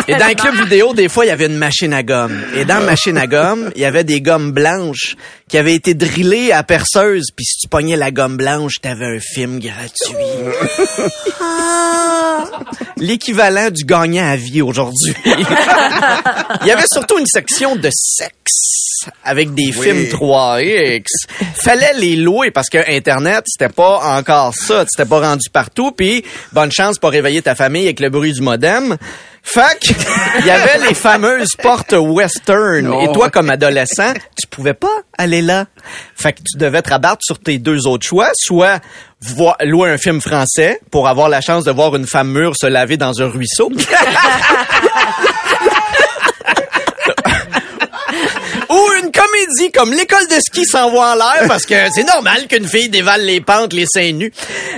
Et 0.06 0.14
dans 0.16 0.26
les 0.26 0.34
clubs 0.34 0.54
vidéo, 0.54 0.92
des 0.92 1.08
fois, 1.08 1.24
il 1.24 1.28
y 1.28 1.30
avait 1.30 1.46
une 1.46 1.56
machine 1.56 1.92
à 1.94 2.02
gomme. 2.02 2.38
Et 2.54 2.64
dans 2.64 2.78
la 2.78 2.84
machine 2.84 3.16
à 3.16 3.26
gomme, 3.26 3.70
il 3.74 3.82
y 3.82 3.84
avait 3.84 4.04
des 4.04 4.20
gommes 4.20 4.52
blanches 4.52 5.16
qui 5.48 5.56
avaient 5.56 5.74
été 5.74 5.94
drillées 5.94 6.52
à 6.52 6.62
perceuse. 6.62 7.26
Puis 7.34 7.46
si 7.46 7.58
tu 7.58 7.68
pognais 7.68 7.96
la 7.96 8.10
gomme 8.10 8.36
blanche, 8.36 8.74
t'avais 8.82 9.16
un 9.16 9.20
film 9.20 9.60
gratuit. 9.60 10.14
L'équivalent 12.96 13.70
du 13.70 13.84
gagnant 13.84 14.28
à 14.28 14.36
vie 14.36 14.62
aujourd'hui. 14.62 15.14
il 15.24 16.66
y 16.66 16.70
avait 16.70 16.86
surtout 16.90 17.18
une 17.18 17.26
section 17.26 17.76
de 17.76 17.90
sexe 17.92 19.10
avec 19.24 19.54
des 19.54 19.72
films 19.72 20.04
3X. 20.04 21.04
Fallait 21.56 21.94
les 21.98 22.16
louer 22.16 22.50
parce 22.50 22.68
que 22.68 22.78
Internet, 22.90 23.44
c'était 23.46 23.72
pas 23.72 24.16
encore 24.16 24.54
ça. 24.54 24.84
C'était 24.88 25.08
pas 25.08 25.20
rendu 25.20 25.48
partout. 25.50 25.92
Puis 25.92 26.24
bonne 26.52 26.72
chance 26.72 26.98
pour 26.98 27.10
réveiller 27.10 27.42
ta 27.42 27.54
famille 27.54 27.84
avec 27.84 28.00
le 28.00 28.10
bruit 28.10 28.32
du 28.32 28.42
modem. 28.42 28.96
Que, 29.52 29.92
il 30.40 30.46
y 30.46 30.50
avait 30.50 30.78
les 30.88 30.94
fameuses 30.94 31.54
portes 31.62 31.92
western. 31.92 32.92
Et 33.02 33.12
toi, 33.12 33.30
comme 33.30 33.50
adolescent, 33.50 34.14
tu 34.36 34.48
pouvais 34.48 34.74
pas 34.74 35.02
aller 35.16 35.42
là. 35.42 35.66
Fait 36.16 36.32
que 36.32 36.38
tu 36.38 36.58
devais 36.58 36.82
te 36.82 36.90
rabattre 36.90 37.22
sur 37.22 37.38
tes 37.38 37.58
deux 37.58 37.86
autres 37.86 38.04
choix, 38.06 38.30
soit 38.34 38.80
voir, 39.20 39.56
louer 39.60 39.90
un 39.90 39.98
film 39.98 40.20
français 40.20 40.80
pour 40.90 41.06
avoir 41.08 41.28
la 41.28 41.40
chance 41.40 41.62
de 41.64 41.70
voir 41.70 41.94
une 41.94 42.06
femme 42.06 42.32
mûre 42.32 42.54
se 42.56 42.66
laver 42.66 42.96
dans 42.96 43.22
un 43.22 43.28
ruisseau. 43.28 43.70
Ou 48.70 48.88
une 49.02 49.12
comédie 49.12 49.70
comme 49.72 49.92
l'école 49.92 50.26
de 50.28 50.40
ski 50.40 50.64
s'envoie 50.64 51.12
en 51.12 51.14
l'air 51.14 51.46
parce 51.46 51.64
que 51.66 51.74
c'est 51.94 52.02
normal 52.04 52.48
qu'une 52.48 52.66
fille 52.66 52.88
dévale 52.88 53.20
les 53.22 53.40
pentes 53.40 53.72
les 53.72 53.86
seins 53.86 54.12
nus. 54.12 54.32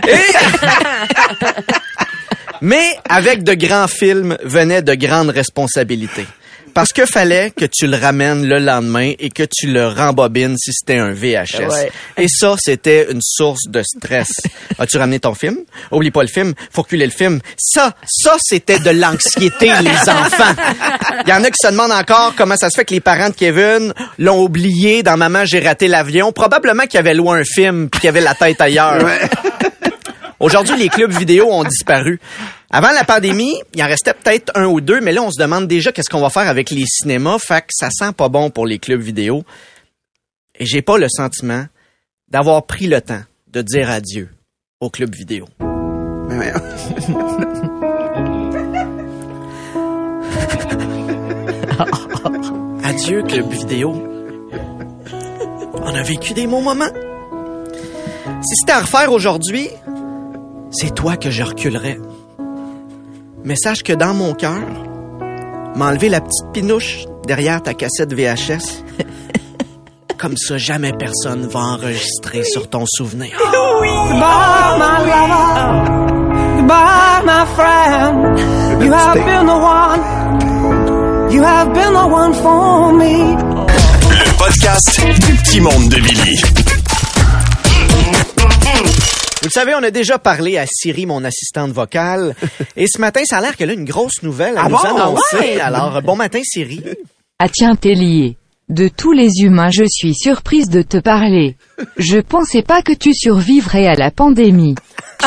Mais 2.61 2.87
avec 3.09 3.43
de 3.43 3.55
grands 3.55 3.89
films 3.89 4.37
venaient 4.45 4.83
de 4.83 4.95
grandes 4.95 5.31
responsabilités. 5.31 6.27
Parce 6.77 6.93
que 6.93 7.07
fallait 7.07 7.53
que 7.53 7.65
tu 7.65 7.87
le 7.87 7.97
ramènes 7.97 8.47
le 8.47 8.59
lendemain 8.59 9.15
et 9.19 9.31
que 9.31 9.45
tu 9.45 9.67
le 9.67 9.89
rembobines 9.89 10.59
si 10.59 10.73
c'était 10.75 10.99
un 10.99 11.11
VHS. 11.11 11.71
Ouais. 11.71 11.91
Et 12.19 12.29
ça, 12.29 12.55
c'était 12.59 13.11
une 13.11 13.23
source 13.23 13.63
de 13.67 13.83
stress. 13.83 14.29
As-tu 14.79 14.99
ramené 14.99 15.19
ton 15.19 15.33
film? 15.33 15.57
Oublie 15.91 16.11
pas 16.11 16.21
le 16.21 16.29
film. 16.29 16.53
Faut 16.71 16.83
reculer 16.83 17.07
le 17.07 17.13
film. 17.13 17.41
Ça, 17.57 17.95
ça, 18.07 18.37
c'était 18.39 18.79
de 18.79 18.91
l'anxiété, 18.91 19.73
les 19.81 20.11
enfants. 20.11 20.55
Il 21.27 21.31
y 21.31 21.33
en 21.33 21.43
a 21.45 21.51
qui 21.51 21.57
se 21.59 21.69
demandent 21.69 21.93
encore 21.93 22.35
comment 22.37 22.57
ça 22.59 22.69
se 22.69 22.77
fait 22.77 22.85
que 22.85 22.93
les 22.93 23.01
parents 23.01 23.31
de 23.31 23.35
Kevin 23.35 23.95
l'ont 24.19 24.43
oublié 24.43 25.03
dans 25.03 25.17
Maman, 25.17 25.47
j'ai 25.47 25.61
raté 25.61 25.89
l'avion. 25.89 26.31
Probablement 26.31 26.85
qu'il 26.85 27.01
avait 27.01 27.15
loué 27.15 27.41
un 27.41 27.45
film 27.45 27.89
puis 27.89 28.03
qu'il 28.03 28.11
avait 28.11 28.21
la 28.21 28.35
tête 28.35 28.61
ailleurs. 28.61 29.03
Aujourd'hui, 30.39 30.77
les 30.77 30.89
clubs 30.89 31.13
vidéo 31.13 31.47
ont 31.51 31.65
disparu. 31.65 32.21
Avant 32.71 32.91
la 32.91 33.05
pandémie, 33.05 33.55
il 33.75 33.83
en 33.83 33.87
restait 33.87 34.13
peut-être 34.13 34.53
un 34.55 34.67
ou 34.67 34.81
deux, 34.83 35.01
mais 35.01 35.13
là, 35.13 35.23
on 35.23 35.31
se 35.31 35.41
demande 35.41 35.67
déjà 35.67 35.93
qu'est-ce 35.93 36.11
qu'on 36.11 36.21
va 36.21 36.29
faire 36.31 36.49
avec 36.49 36.71
les 36.71 36.85
cinémas. 36.87 37.39
Fait 37.39 37.63
que 37.63 37.69
ça 37.71 37.89
sent 37.91 38.13
pas 38.13 38.29
bon 38.29 38.51
pour 38.51 38.67
les 38.67 38.79
clubs 38.79 39.01
vidéo. 39.01 39.45
Et 40.59 40.67
j'ai 40.67 40.83
pas 40.83 40.99
le 40.99 41.09
sentiment 41.09 41.65
d'avoir 42.29 42.67
pris 42.67 42.87
le 42.87 43.01
temps 43.01 43.23
de 43.49 43.63
dire 43.63 43.91
adieu 43.91 44.29
aux 44.81 44.91
clubs 44.91 45.15
vidéo. 45.15 45.47
Adieu, 52.85 53.23
club 53.23 53.51
vidéo. 53.51 53.93
On 55.75 55.95
a 55.95 56.03
vécu 56.03 56.35
des 56.35 56.47
bons 56.47 56.63
moments. 56.63 56.89
Si 58.43 58.57
c'était 58.57 58.73
à 58.73 58.81
refaire 58.81 59.13
aujourd'hui, 59.13 59.69
c'est 60.79 60.95
toi 60.95 61.17
que 61.17 61.31
je 61.31 61.43
reculerais. 61.43 61.99
Mais 63.45 63.57
sache 63.57 63.83
que 63.83 63.93
dans 63.93 64.13
mon 64.15 64.35
cœur, 64.35 64.61
m'enlever 65.75 66.09
la 66.09 66.21
petite 66.21 66.53
pinouche 66.53 67.05
derrière 67.27 67.63
ta 67.63 67.75
cassette 67.75 68.13
VHS, 68.13 68.83
comme 70.19 70.37
ça, 70.37 70.59
jamais 70.59 70.93
personne 70.93 71.47
va 71.47 71.61
enregistrer 71.61 72.43
sur 72.45 72.69
ton 72.69 72.85
souvenir. 72.87 73.37
Goodbye, 73.39 74.79
my 74.79 75.05
lover. 75.07 76.07
Goodbye, 76.57 77.23
my 77.25 77.47
friend. 77.55 78.39
You 78.83 78.93
have 78.93 79.15
been 79.15 79.47
the 79.47 79.59
one. 79.59 81.33
You 81.33 81.43
have 81.43 81.73
been 81.73 81.93
the 81.93 82.07
one 82.07 82.35
for 82.35 82.93
me. 82.93 83.37
Le 84.11 84.39
podcast 84.39 85.01
du 85.21 85.35
petit 85.37 85.61
monde 85.61 85.89
de 85.89 86.01
Billy. 86.01 86.66
Vous 89.47 89.51
le 89.55 89.61
savez, 89.61 89.77
on 89.77 89.83
a 89.85 89.93
déjà 89.93 90.19
parlé 90.19 90.59
à 90.59 90.65
Siri, 90.67 91.07
mon 91.07 91.23
assistante 91.23 91.71
vocale. 91.71 92.35
Et 92.77 92.89
ce 92.89 93.01
matin, 93.01 93.21
ça 93.25 93.37
a 93.39 93.41
l'air 93.41 93.55
qu'elle 93.57 93.71
a 93.71 93.75
une 93.75 93.85
grosse 93.85 94.25
nouvelle 94.25 94.57
à 94.59 94.63
Ah 94.65 94.69
nous 94.69 94.75
bon? 94.77 94.83
annoncer. 94.83 95.37
Ouais? 95.39 95.61
Alors, 95.61 96.03
bon 96.03 96.17
matin, 96.17 96.41
Siri. 96.43 96.83
Ah 97.39 97.49
tiens 97.49 97.77
t'es 97.77 97.95
lié. 97.95 98.37
De 98.69 98.89
tous 98.89 99.13
les 99.13 99.43
humains 99.43 99.71
je 99.71 99.85
suis 99.89 100.17
surprise 100.17 100.69
de 100.69 100.83
te 100.83 100.97
parler. 100.97 101.55
Je 101.97 102.19
pensais 102.19 102.63
pas 102.63 102.83
que 102.83 102.93
tu 102.93 103.15
survivrais 103.15 103.87
à 103.87 103.95
la 103.95 104.11
pandémie. 104.11 104.75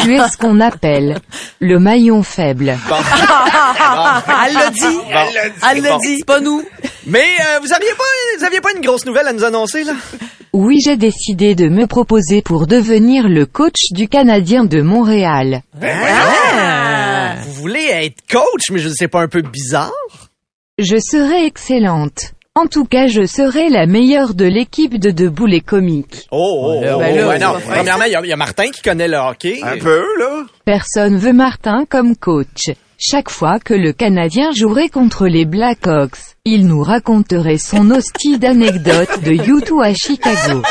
Tu 0.02 0.16
es 0.16 0.30
ce 0.30 0.38
qu'on 0.38 0.60
appelle 0.62 1.20
le 1.60 1.80
maillon 1.80 2.24
faible. 2.24 2.78
Elle 4.48 4.54
l'a 4.54 4.70
dit. 4.70 4.98
Elle 5.72 5.82
l'a 5.84 5.90
Bon. 5.92 5.98
dit. 6.00 6.18
C'est 6.20 6.26
pas 6.26 6.40
nous. 6.40 6.64
Mais 7.06 7.20
euh, 7.40 7.60
vous 7.62 7.72
aviez 7.74 7.90
pas, 7.98 8.04
vous 8.38 8.44
aviez 8.46 8.62
pas 8.62 8.72
une 8.76 8.82
grosse 8.82 9.06
nouvelle 9.06 9.28
à 9.28 9.34
nous 9.34 9.44
annoncer, 9.44 9.84
là? 9.84 9.94
Oui 10.52 10.80
j'ai 10.84 10.98
décidé 10.98 11.54
de 11.54 11.70
me 11.70 11.86
proposer 11.86 12.42
pour 12.42 12.66
devenir 12.66 13.28
le 13.28 13.46
coach 13.46 13.92
du 13.92 14.08
Canadien 14.08 14.66
de 14.66 14.82
Montréal. 14.82 15.62
Ah! 15.82 17.36
Vous 17.46 17.54
voulez 17.54 17.86
être 17.92 18.22
coach, 18.32 18.72
mais 18.72 18.80
je 18.80 18.90
ne 18.90 18.94
sais 18.94 19.08
pas 19.08 19.22
un 19.22 19.28
peu 19.28 19.42
bizarre? 19.42 19.92
Je 20.80 20.98
serai 20.98 21.46
excellente. 21.46 22.32
En 22.56 22.66
tout 22.66 22.86
cas 22.86 23.08
je 23.08 23.26
serai 23.26 23.70
la 23.70 23.86
meilleure 23.86 24.34
de 24.34 24.46
l'équipe 24.46 24.98
de 25.00 25.12
Debout 25.12 25.46
les 25.46 25.62
comiques. 25.62 26.28
Oh, 26.32 26.38
oh, 26.42 26.82
oh, 26.96 27.00
ben 27.00 27.16
là, 27.16 27.28
ouais, 27.28 27.40
c'est 27.40 27.46
non. 27.46 27.54
Premièrement, 27.66 28.06
il 28.06 28.12
y, 28.12 28.16
a- 28.16 28.22
il 28.24 28.28
y 28.30 28.34
a 28.34 28.36
Martin 28.38 28.70
qui 28.72 28.82
connaît 28.82 29.08
le 29.08 29.18
hockey. 29.18 29.60
Un 29.64 29.78
peu, 29.78 30.04
là. 30.20 30.44
Personne 30.66 31.18
veut 31.18 31.32
Martin 31.32 31.86
comme 31.88 32.16
coach. 32.16 32.72
Chaque 32.98 33.30
fois 33.30 33.60
que 33.60 33.74
le 33.76 33.94
Canadien 33.94 34.50
jouerait 34.52 34.90
contre 34.90 35.28
les 35.28 35.46
Blackhawks, 35.46 36.18
il 36.44 36.66
nous 36.66 36.82
raconterait 36.82 37.60
son 37.60 37.92
hostie 37.92 38.40
d'anecdotes 38.40 39.22
de 39.24 39.32
YouTube 39.32 39.80
à 39.82 39.94
Chicago. 39.94 40.64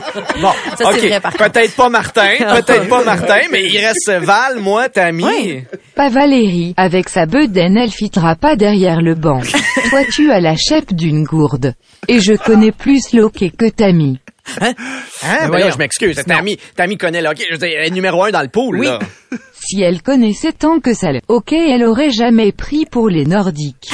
Bon, 0.40 0.50
Ça, 0.76 0.76
c'est 0.78 0.84
ok. 0.86 0.98
vrai, 1.08 1.20
par. 1.20 1.32
Peut-être 1.34 1.76
pas 1.76 1.88
Martin, 1.88 2.30
peut-être 2.38 2.88
pas 2.88 3.04
Martin, 3.04 3.40
mais 3.50 3.64
il 3.64 3.78
reste 3.78 4.10
Val, 4.24 4.58
moi, 4.60 4.88
Tammy. 4.88 5.24
Oui. 5.24 5.62
Pas 5.94 6.08
Valérie, 6.08 6.74
avec 6.76 7.08
sa 7.08 7.26
bedaine 7.26 7.76
elle 7.76 7.90
fitera 7.90 8.36
pas 8.36 8.56
derrière 8.56 9.00
le 9.00 9.14
banc. 9.14 9.40
Toi 9.90 10.00
tu 10.12 10.30
as 10.30 10.40
la 10.40 10.56
chèpe 10.56 10.94
d'une 10.94 11.24
gourde. 11.24 11.74
Et 12.08 12.20
je 12.20 12.32
connais 12.34 12.72
plus 12.72 13.12
l'hockey 13.12 13.50
que 13.50 13.68
Tammy. 13.68 14.18
Hein? 14.60 14.72
Ben 15.22 15.46
voyons. 15.48 15.66
là, 15.66 15.72
je 15.72 15.78
m'excuse. 15.78 16.16
Tammy, 16.26 16.56
Tammy 16.74 16.96
connaît 16.96 17.20
le 17.22 17.28
hockey. 17.28 17.44
Je 17.48 17.52
veux 17.54 17.58
dire, 17.58 17.76
elle 17.78 17.86
est 17.88 17.90
numéro 17.90 18.24
un 18.24 18.30
dans 18.30 18.40
le 18.42 18.48
pool, 18.48 18.78
Oui. 18.80 18.86
là. 18.86 18.98
Si 19.52 19.80
elle 19.82 20.02
connaissait 20.02 20.52
tant 20.52 20.80
que 20.80 20.94
ça 20.94 21.12
le 21.12 21.20
hockey, 21.28 21.70
elle 21.70 21.84
aurait 21.84 22.10
jamais 22.10 22.50
pris 22.50 22.86
pour 22.86 23.08
les 23.10 23.26
Nordiques. 23.26 23.90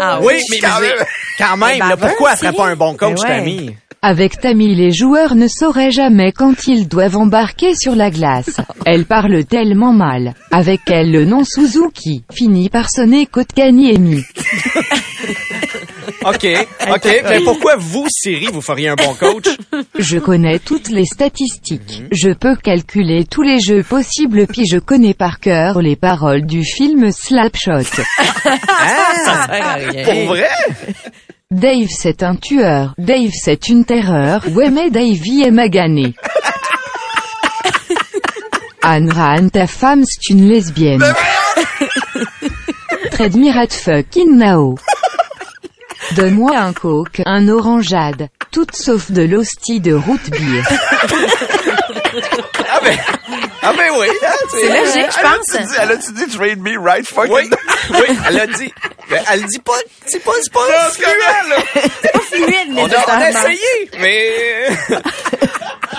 Ah 0.00 0.18
oui, 0.22 0.34
mais, 0.50 0.58
quand 0.58 0.80
mais- 0.80 0.88
même. 0.88 1.06
quand 1.38 1.56
même, 1.56 1.78
Ben, 1.78 1.88
là, 1.88 1.96
ben, 1.96 2.08
pourquoi 2.08 2.32
elle 2.32 2.36
ferait 2.38 2.50
Siri. 2.50 2.56
pas 2.62 2.68
un 2.68 2.76
bon 2.76 2.94
coach, 2.96 3.20
Ben 3.22 3.28
ouais. 3.28 3.38
Tammy? 3.38 3.76
Avec 4.04 4.40
Tammy, 4.40 4.74
les 4.74 4.90
joueurs 4.90 5.36
ne 5.36 5.46
sauraient 5.46 5.92
jamais 5.92 6.32
quand 6.32 6.66
ils 6.66 6.88
doivent 6.88 7.16
embarquer 7.16 7.74
sur 7.76 7.94
la 7.94 8.10
glace. 8.10 8.56
Elle 8.84 9.04
parle 9.04 9.44
tellement 9.44 9.92
mal. 9.92 10.34
Avec 10.50 10.80
elle, 10.88 11.12
le 11.12 11.24
nom 11.24 11.44
Suzuki 11.44 12.24
finit 12.34 12.68
par 12.68 12.90
sonner 12.90 13.26
Kotkaniemi. 13.26 14.24
OK, 16.24 16.46
OK. 16.90 17.22
Mais 17.28 17.40
pourquoi 17.40 17.76
vous, 17.76 18.06
Siri, 18.08 18.46
vous 18.52 18.60
feriez 18.60 18.88
un 18.88 18.94
bon 18.94 19.14
coach? 19.14 19.46
Je 19.98 20.18
connais 20.18 20.58
toutes 20.58 20.88
les 20.88 21.04
statistiques. 21.04 22.02
Je 22.12 22.30
peux 22.30 22.56
calculer 22.56 23.24
tous 23.24 23.42
les 23.42 23.60
jeux 23.60 23.82
possibles 23.82 24.46
puis 24.46 24.66
je 24.66 24.78
connais 24.78 25.14
par 25.14 25.40
cœur 25.40 25.80
les 25.80 25.96
paroles 25.96 26.46
du 26.46 26.64
film 26.64 27.10
Slapshot. 27.10 28.02
Ah, 28.44 29.76
pour 30.04 30.24
vrai? 30.24 30.48
Dave 31.50 31.88
c'est 31.90 32.22
un 32.22 32.36
tueur. 32.36 32.94
Dave 32.98 33.30
c'est 33.32 33.68
une 33.68 33.84
terreur. 33.84 34.44
Ouais 34.52 34.70
mais 34.70 34.90
Davey 34.90 35.46
est 35.46 35.50
magané. 35.50 36.14
Anne 38.82 39.12
Ran, 39.12 39.48
ta 39.48 39.66
femme 39.66 40.02
c'est 40.04 40.32
une 40.32 40.48
lesbienne. 40.48 41.02
Tredmirat 43.12 43.68
fucking 43.68 44.36
now. 44.36 44.76
Donne-moi 46.16 46.56
un 46.56 46.72
coke, 46.72 47.22
un 47.24 47.48
orangeade. 47.48 48.28
Toutes 48.50 48.74
sauf 48.76 49.10
de 49.10 49.22
l'hostie 49.22 49.80
de 49.80 49.94
root 49.94 50.18
beer. 50.30 50.62
Ah 52.70 52.80
ben, 52.82 52.98
ah 53.62 53.72
ben 53.76 53.90
oui. 53.98 54.06
hein, 54.22 54.28
C'est 54.50 54.68
logique, 54.68 55.10
je 55.10 55.22
pense. 55.22 55.66
dit, 55.66 55.74
elle 55.80 55.92
a-tu 55.92 56.12
dit 56.12 56.26
trade 56.36 56.60
me 56.60 56.78
right 56.78 57.06
fucking 57.06 57.32
Oui, 57.32 57.50
oui, 57.90 58.16
elle 58.28 58.40
a 58.40 58.46
dit. 58.46 58.72
Ben, 59.08 59.22
Elle 59.30 59.44
dit 59.44 59.58
pas, 59.58 59.72
c'est 60.06 60.22
pas, 60.22 60.32
c'est 60.42 60.52
pas 60.52 60.60
fluent, 60.90 61.48
là. 61.48 61.56
Fluide, 62.20 62.76
On 62.76 62.86
a, 62.86 63.16
on 63.16 63.20
a 63.22 63.30
essayé, 63.30 63.90
mais... 63.98 64.68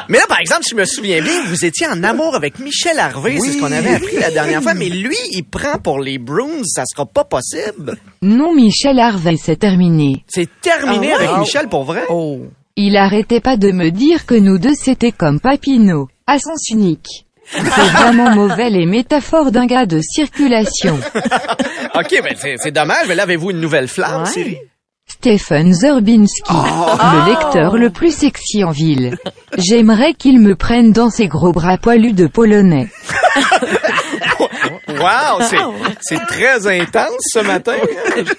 mais 0.10 0.18
là, 0.18 0.26
par 0.28 0.40
exemple, 0.40 0.64
si 0.64 0.72
je 0.72 0.76
me 0.76 0.86
souviens 0.86 1.22
bien, 1.22 1.44
vous 1.46 1.66
étiez 1.66 1.88
en 1.88 2.04
amour 2.04 2.36
avec 2.36 2.60
Michel 2.60 3.00
Harvey, 3.00 3.38
c'est 3.40 3.54
ce 3.54 3.58
qu'on 3.60 3.72
avait 3.72 3.96
appris 3.96 4.18
la 4.18 4.32
dernière 4.32 4.62
fois, 4.62 4.74
mais 4.74 4.90
lui, 4.90 5.16
il 5.32 5.44
prend 5.44 5.78
pour 5.80 6.00
les 6.00 6.18
Bruins, 6.18 6.64
ça 6.66 6.84
sera 6.86 7.06
pas 7.06 7.24
possible. 7.24 7.98
Non 8.22 8.54
Michel 8.54 9.00
Harvey 9.00 9.36
c'est 9.38 9.58
terminé. 9.58 10.24
C'est 10.28 10.50
terminé 10.62 11.12
Ah 11.14 11.18
avec 11.18 11.38
Michel, 11.38 11.68
pour 11.70 11.84
vrai? 11.84 12.04
Oh. 12.10 12.40
Il 12.76 12.98
arrêtait 12.98 13.40
pas 13.42 13.56
de 13.58 13.72
me 13.72 13.90
dire 13.92 14.26
que 14.26 14.36
nous 14.36 14.58
deux 14.58 14.74
c'était 14.76 15.12
comme 15.12 15.40
Papineau, 15.40 16.08
à 16.28 16.40
sens 16.40 16.70
unique. 16.70 17.26
C'est 17.52 17.60
vraiment 17.62 18.34
mauvais 18.34 18.70
les 18.70 18.86
métaphores 18.86 19.52
d'un 19.52 19.66
gars 19.66 19.86
de 19.86 20.00
circulation. 20.02 20.98
OK, 21.96 22.22
ben 22.24 22.36
c'est 22.40 22.56
c'est 22.58 22.72
dommage, 22.72 23.06
mais 23.08 23.16
là, 23.16 23.24
avez-vous 23.24 23.52
une 23.52 23.60
nouvelle 23.60 23.88
flamme, 23.90 24.24
Ouais. 24.24 24.30
Siri? 24.30 24.58
Stephen 25.14 25.74
Zerbinski, 25.74 26.52
le 26.52 27.30
lecteur 27.30 27.78
le 27.78 27.90
plus 27.92 28.14
sexy 28.14 28.64
en 28.64 28.72
ville. 28.72 29.16
J'aimerais 29.58 30.14
qu'il 30.16 30.40
me 30.40 30.56
prenne 30.56 30.92
dans 30.92 31.10
ses 31.10 31.28
gros 31.28 31.52
bras 31.52 31.78
poilus 31.78 32.14
de 32.14 32.28
polonais. 32.28 32.88
Wow, 34.90 35.42
c'est 35.50 35.58
c'est 36.02 36.26
très 36.28 36.68
intense 36.68 37.18
ce 37.20 37.40
matin. 37.40 37.76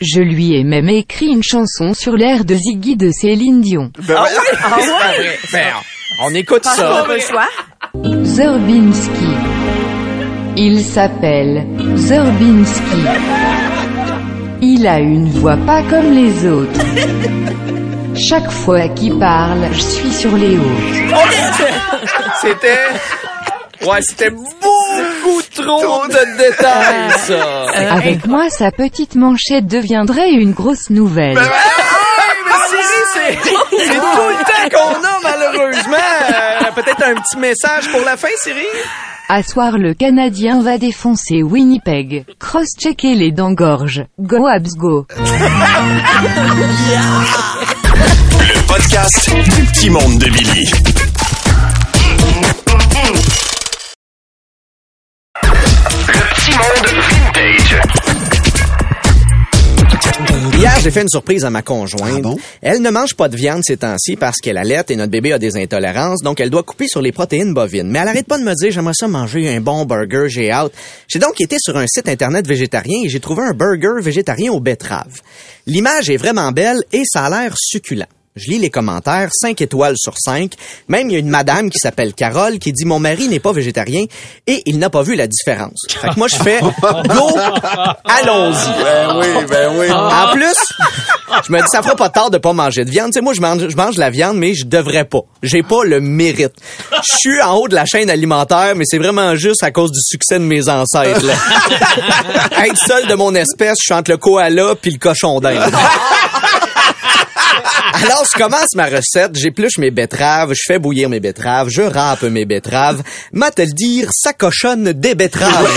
Je 0.00 0.20
lui 0.20 0.54
ai 0.54 0.62
même 0.64 0.88
écrit 0.88 1.26
une 1.26 1.42
chanson 1.42 1.94
sur 1.94 2.16
l'air 2.16 2.44
de 2.44 2.54
Ziggy 2.54 2.96
de 2.96 3.10
Céline 3.10 3.60
Dion. 3.60 3.90
Ah 4.08 4.24
oui? 4.24 4.56
Ah 4.62 4.76
ouais? 4.78 5.38
Ben, 5.52 5.72
on 6.22 6.34
écoute 6.34 6.64
ça. 6.64 7.04
Zerbinski. 8.22 9.34
Il 10.56 10.80
s'appelle 10.82 11.66
Zerbinski. 11.96 13.63
Il 14.60 14.86
a 14.86 14.98
une 14.98 15.30
voix 15.30 15.56
pas 15.56 15.82
comme 15.82 16.12
les 16.12 16.46
autres. 16.46 16.80
Chaque 18.16 18.50
fois 18.50 18.88
qu'il 18.88 19.18
parle, 19.18 19.68
je 19.72 19.80
suis 19.80 20.12
sur 20.12 20.36
les 20.36 20.56
hauts. 20.56 20.80
C'était... 22.40 22.78
Ouais, 23.86 24.00
c'était 24.00 24.30
beaucoup 24.30 25.42
trop 25.54 26.06
de 26.06 26.38
détails, 26.38 27.10
ça. 27.18 27.66
Avec 27.90 28.26
moi, 28.26 28.48
sa 28.48 28.70
petite 28.70 29.14
manchette 29.14 29.66
deviendrait 29.66 30.30
une 30.30 30.52
grosse 30.52 30.88
nouvelle. 30.90 31.36
Hey, 31.36 31.44
mais 32.46 32.52
Siri, 32.70 33.02
c'est 33.12 33.38
c'est 33.78 33.94
tout 33.94 34.28
le 34.28 34.44
temps 34.44 34.68
qu'on 34.72 35.04
a, 35.04 35.18
malheureusement. 35.22 35.96
Peut-être 36.74 37.04
un 37.04 37.14
petit 37.14 37.36
message 37.38 37.88
pour 37.92 38.00
la 38.04 38.16
fin, 38.16 38.28
Siri? 38.36 38.66
À 39.28 39.42
soir, 39.42 39.78
le 39.78 39.94
Canadien 39.94 40.60
va 40.60 40.76
défoncer 40.76 41.42
Winnipeg. 41.42 42.24
Cross-checker 42.40 43.14
les 43.14 43.30
dents-gorges. 43.30 44.04
Go 44.18 44.46
Habs 44.46 44.74
go. 44.76 45.06
Le 48.40 48.66
podcast 48.66 49.30
du 49.30 49.64
petit 49.66 49.90
monde 49.90 50.18
de 50.18 50.28
Billy. 50.30 50.70
Le 55.42 56.20
petit 56.34 56.50
monde 56.58 56.88
vintage. 57.08 58.33
Hier, 60.52 60.78
j'ai 60.82 60.90
fait 60.90 61.02
une 61.02 61.08
surprise 61.08 61.44
à 61.44 61.50
ma 61.50 61.62
conjointe. 61.62 62.16
Ah 62.16 62.20
bon? 62.20 62.36
Elle 62.60 62.82
ne 62.82 62.90
mange 62.90 63.14
pas 63.14 63.28
de 63.28 63.36
viande 63.36 63.62
ces 63.64 63.78
temps-ci 63.78 64.16
parce 64.16 64.38
qu'elle 64.38 64.58
allait 64.58 64.82
et 64.88 64.96
notre 64.96 65.10
bébé 65.10 65.32
a 65.32 65.38
des 65.38 65.56
intolérances, 65.56 66.22
donc 66.22 66.38
elle 66.40 66.50
doit 66.50 66.62
couper 66.62 66.86
sur 66.86 67.00
les 67.00 67.12
protéines 67.12 67.54
bovines. 67.54 67.88
Mais 67.88 68.00
elle 68.00 68.08
arrête 68.08 68.26
pas 68.26 68.38
de 68.38 68.44
me 68.44 68.54
dire, 68.54 68.70
j'aimerais 68.70 68.94
ça 68.94 69.08
manger 69.08 69.48
un 69.54 69.60
bon 69.60 69.84
burger, 69.86 70.26
j'ai 70.28 70.50
hâte. 70.50 70.72
J'ai 71.08 71.18
donc 71.18 71.40
été 71.40 71.56
sur 71.58 71.76
un 71.76 71.86
site 71.86 72.08
internet 72.08 72.46
végétarien 72.46 73.02
et 73.04 73.08
j'ai 73.08 73.20
trouvé 73.20 73.42
un 73.42 73.52
burger 73.52 74.02
végétarien 74.02 74.52
aux 74.52 74.60
betteraves. 74.60 75.22
L'image 75.66 76.10
est 76.10 76.18
vraiment 76.18 76.52
belle 76.52 76.84
et 76.92 77.02
ça 77.06 77.24
a 77.24 77.30
l'air 77.30 77.54
succulent. 77.56 78.06
Je 78.36 78.50
lis 78.50 78.58
les 78.58 78.68
commentaires, 78.68 79.28
5 79.30 79.60
étoiles 79.60 79.94
sur 79.96 80.14
5. 80.18 80.54
Même, 80.88 81.08
il 81.08 81.12
y 81.12 81.14
a 81.14 81.20
une 81.20 81.28
madame 81.28 81.70
qui 81.70 81.78
s'appelle 81.78 82.14
Carole 82.14 82.58
qui 82.58 82.72
dit 82.72 82.84
«Mon 82.86 82.98
mari 82.98 83.28
n'est 83.28 83.38
pas 83.38 83.52
végétarien 83.52 84.06
et 84.48 84.60
il 84.66 84.80
n'a 84.80 84.90
pas 84.90 85.02
vu 85.02 85.14
la 85.14 85.28
différence.» 85.28 85.78
Fait 85.88 86.08
que 86.08 86.18
moi, 86.18 86.26
je 86.26 86.34
fais 86.34 86.58
«Go! 86.60 87.38
Allons-y!» 88.04 88.82
Ben 88.82 89.20
oui, 89.20 89.26
ben 89.48 89.72
oui. 89.78 89.88
En 89.88 90.32
plus, 90.32 90.56
je 91.46 91.52
me 91.52 91.60
dis, 91.60 91.68
ça 91.70 91.80
fera 91.80 91.94
pas 91.94 92.08
tard 92.08 92.30
de 92.30 92.38
pas 92.38 92.52
manger 92.52 92.84
de 92.84 92.90
viande. 92.90 93.12
Tu 93.12 93.18
sais, 93.18 93.20
moi, 93.20 93.34
je 93.34 93.40
mange, 93.40 93.68
je 93.68 93.76
mange 93.76 93.94
de 93.94 94.00
la 94.00 94.10
viande, 94.10 94.36
mais 94.36 94.52
je 94.52 94.66
devrais 94.66 95.04
pas. 95.04 95.20
J'ai 95.44 95.62
pas 95.62 95.84
le 95.84 96.00
mérite. 96.00 96.54
Je 96.90 97.16
suis 97.16 97.40
en 97.40 97.54
haut 97.54 97.68
de 97.68 97.76
la 97.76 97.86
chaîne 97.86 98.10
alimentaire, 98.10 98.74
mais 98.74 98.82
c'est 98.84 98.98
vraiment 98.98 99.36
juste 99.36 99.62
à 99.62 99.70
cause 99.70 99.92
du 99.92 100.00
succès 100.02 100.40
de 100.40 100.44
mes 100.44 100.68
ancêtres, 100.68 101.24
là. 101.24 101.34
Être 102.66 102.78
seul 102.84 103.06
de 103.06 103.14
mon 103.14 103.32
espèce, 103.36 103.76
je 103.80 103.94
entre 103.94 104.10
le 104.10 104.16
koala 104.16 104.74
puis 104.74 104.90
le 104.90 104.98
cochon 104.98 105.38
d'Inde. 105.38 105.72
Alors, 108.04 108.24
je 108.32 108.38
commence 108.38 108.74
ma 108.74 108.86
recette, 108.86 109.36
j'épluche 109.36 109.78
mes 109.78 109.90
betteraves, 109.90 110.52
je 110.54 110.62
fais 110.66 110.78
bouillir 110.78 111.08
mes 111.08 111.20
betteraves, 111.20 111.68
je 111.68 111.82
râpe 111.82 112.22
mes 112.22 112.44
betteraves. 112.44 113.02
M'a-t-elle 113.32 113.72
dire, 113.72 114.08
ça 114.12 114.32
cochonne 114.32 114.92
des 114.92 115.14
betteraves. 115.14 115.70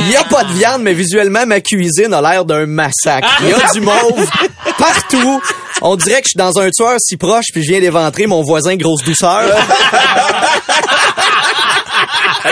Il 0.00 0.10
y 0.10 0.16
a 0.16 0.24
pas 0.24 0.44
de 0.44 0.52
viande, 0.52 0.82
mais 0.82 0.92
visuellement, 0.92 1.44
ma 1.46 1.60
cuisine 1.60 2.12
a 2.14 2.20
l'air 2.22 2.44
d'un 2.44 2.66
massacre. 2.66 3.28
Il 3.40 3.48
y 3.48 3.52
a 3.52 3.72
du 3.72 3.80
mauve 3.80 4.30
partout. 4.78 5.42
On 5.82 5.96
dirait 5.96 6.20
que 6.20 6.26
je 6.26 6.30
suis 6.30 6.38
dans 6.38 6.58
un 6.58 6.70
tueur 6.70 6.96
si 6.98 7.16
proche, 7.16 7.46
puis 7.52 7.62
je 7.62 7.70
viens 7.70 7.80
d'éventrer 7.80 8.26
mon 8.26 8.42
voisin 8.42 8.76
grosse 8.76 9.02
douceur. 9.04 9.50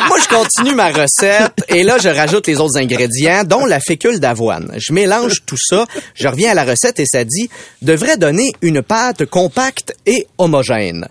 Moi, 0.09 0.19
je 0.23 0.29
continue 0.29 0.75
ma 0.75 0.91
recette 0.91 1.55
et 1.69 1.83
là, 1.83 1.99
je 1.99 2.09
rajoute 2.09 2.47
les 2.47 2.59
autres 2.61 2.79
ingrédients, 2.79 3.45
dont 3.45 3.65
la 3.65 3.81
fécule 3.81 4.21
d'avoine. 4.21 4.73
Je 4.77 4.93
mélange 4.93 5.45
tout 5.47 5.59
ça, 5.59 5.87
je 6.15 6.29
reviens 6.29 6.51
à 6.51 6.55
la 6.55 6.65
recette 6.65 7.01
et 7.01 7.07
ça 7.07 7.25
dit 7.25 7.49
devrait 7.83 8.17
donner 8.17 8.53
une 8.63 8.83
pâte 8.83 9.25
compacte 9.27 9.95
et 10.07 10.27
homogène. 10.39 11.09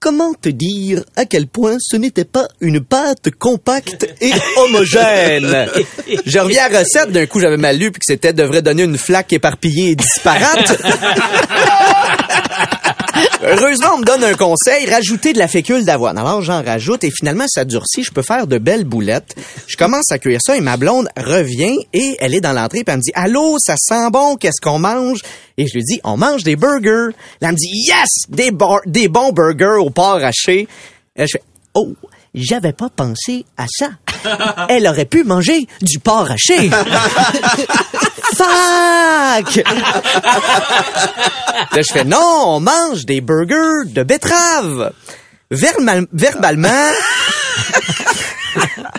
Comment 0.00 0.32
te 0.32 0.48
dire 0.48 1.04
à 1.14 1.26
quel 1.26 1.46
point 1.46 1.76
ce 1.78 1.96
n'était 1.96 2.24
pas 2.24 2.48
une 2.62 2.80
pâte 2.80 3.30
compacte 3.38 4.08
et 4.22 4.32
homogène? 4.56 5.68
Je 6.24 6.38
reviens 6.38 6.64
à 6.64 6.68
la 6.70 6.78
recette, 6.78 7.12
d'un 7.12 7.26
coup 7.26 7.38
j'avais 7.38 7.58
mal 7.58 7.76
lu 7.76 7.90
puis 7.90 8.00
que 8.00 8.06
c'était 8.06 8.32
devrait 8.32 8.62
donner 8.62 8.84
une 8.84 8.96
flaque 8.96 9.34
éparpillée 9.34 9.90
et 9.90 9.96
disparate. 9.96 10.80
Heureusement, 13.42 13.92
on 13.94 13.98
me 13.98 14.04
donne 14.04 14.22
un 14.22 14.34
conseil, 14.34 14.84
rajouter 14.90 15.32
de 15.32 15.38
la 15.38 15.48
fécule 15.48 15.86
d'avoine. 15.86 16.18
Alors, 16.18 16.42
j'en 16.42 16.62
rajoute 16.62 17.04
et 17.04 17.10
finalement, 17.10 17.46
ça 17.48 17.64
durcit. 17.64 18.02
Je 18.02 18.10
peux 18.10 18.20
faire 18.20 18.46
de 18.46 18.58
belles 18.58 18.84
boulettes. 18.84 19.34
Je 19.66 19.78
commence 19.78 20.12
à 20.12 20.18
cuire 20.18 20.40
ça 20.44 20.58
et 20.58 20.60
ma 20.60 20.76
blonde 20.76 21.08
revient 21.16 21.78
et 21.94 22.16
elle 22.20 22.34
est 22.34 22.42
dans 22.42 22.52
l'entrée 22.52 22.84
puis 22.84 22.92
elle 22.92 22.98
me 22.98 23.02
dit, 23.02 23.12
allô, 23.14 23.56
ça 23.58 23.76
sent 23.78 24.10
bon, 24.12 24.36
qu'est-ce 24.36 24.60
qu'on 24.60 24.78
mange? 24.78 25.20
Et 25.56 25.66
je 25.66 25.72
lui 25.72 25.82
dis, 25.84 26.00
on 26.04 26.18
mange 26.18 26.42
des 26.42 26.54
burgers. 26.56 27.14
Là, 27.40 27.48
elle 27.48 27.52
me 27.52 27.56
dit, 27.56 27.70
yes, 27.88 28.26
des, 28.28 28.50
bons 29.08 29.32
burgers 29.32 29.80
au 29.80 29.88
porc 29.88 30.22
haché. 30.22 30.68
Et 31.16 31.26
je 31.26 31.38
fais, 31.38 31.42
oh, 31.72 31.94
j'avais 32.34 32.74
pas 32.74 32.90
pensé 32.94 33.46
à 33.56 33.64
ça. 33.68 33.88
Elle 34.68 34.86
aurait 34.86 35.04
pu 35.06 35.24
manger 35.24 35.66
du 35.82 35.98
porc 35.98 36.30
haché. 36.30 36.70
Fuck! 38.36 39.64
Là, 41.72 41.82
je 41.82 41.92
fais 41.92 42.04
non, 42.04 42.42
on 42.46 42.60
mange 42.60 43.04
des 43.04 43.20
burgers 43.20 43.86
de 43.86 44.02
betterave. 44.02 44.92
Vermal- 45.50 46.06
verbalement, 46.12 46.68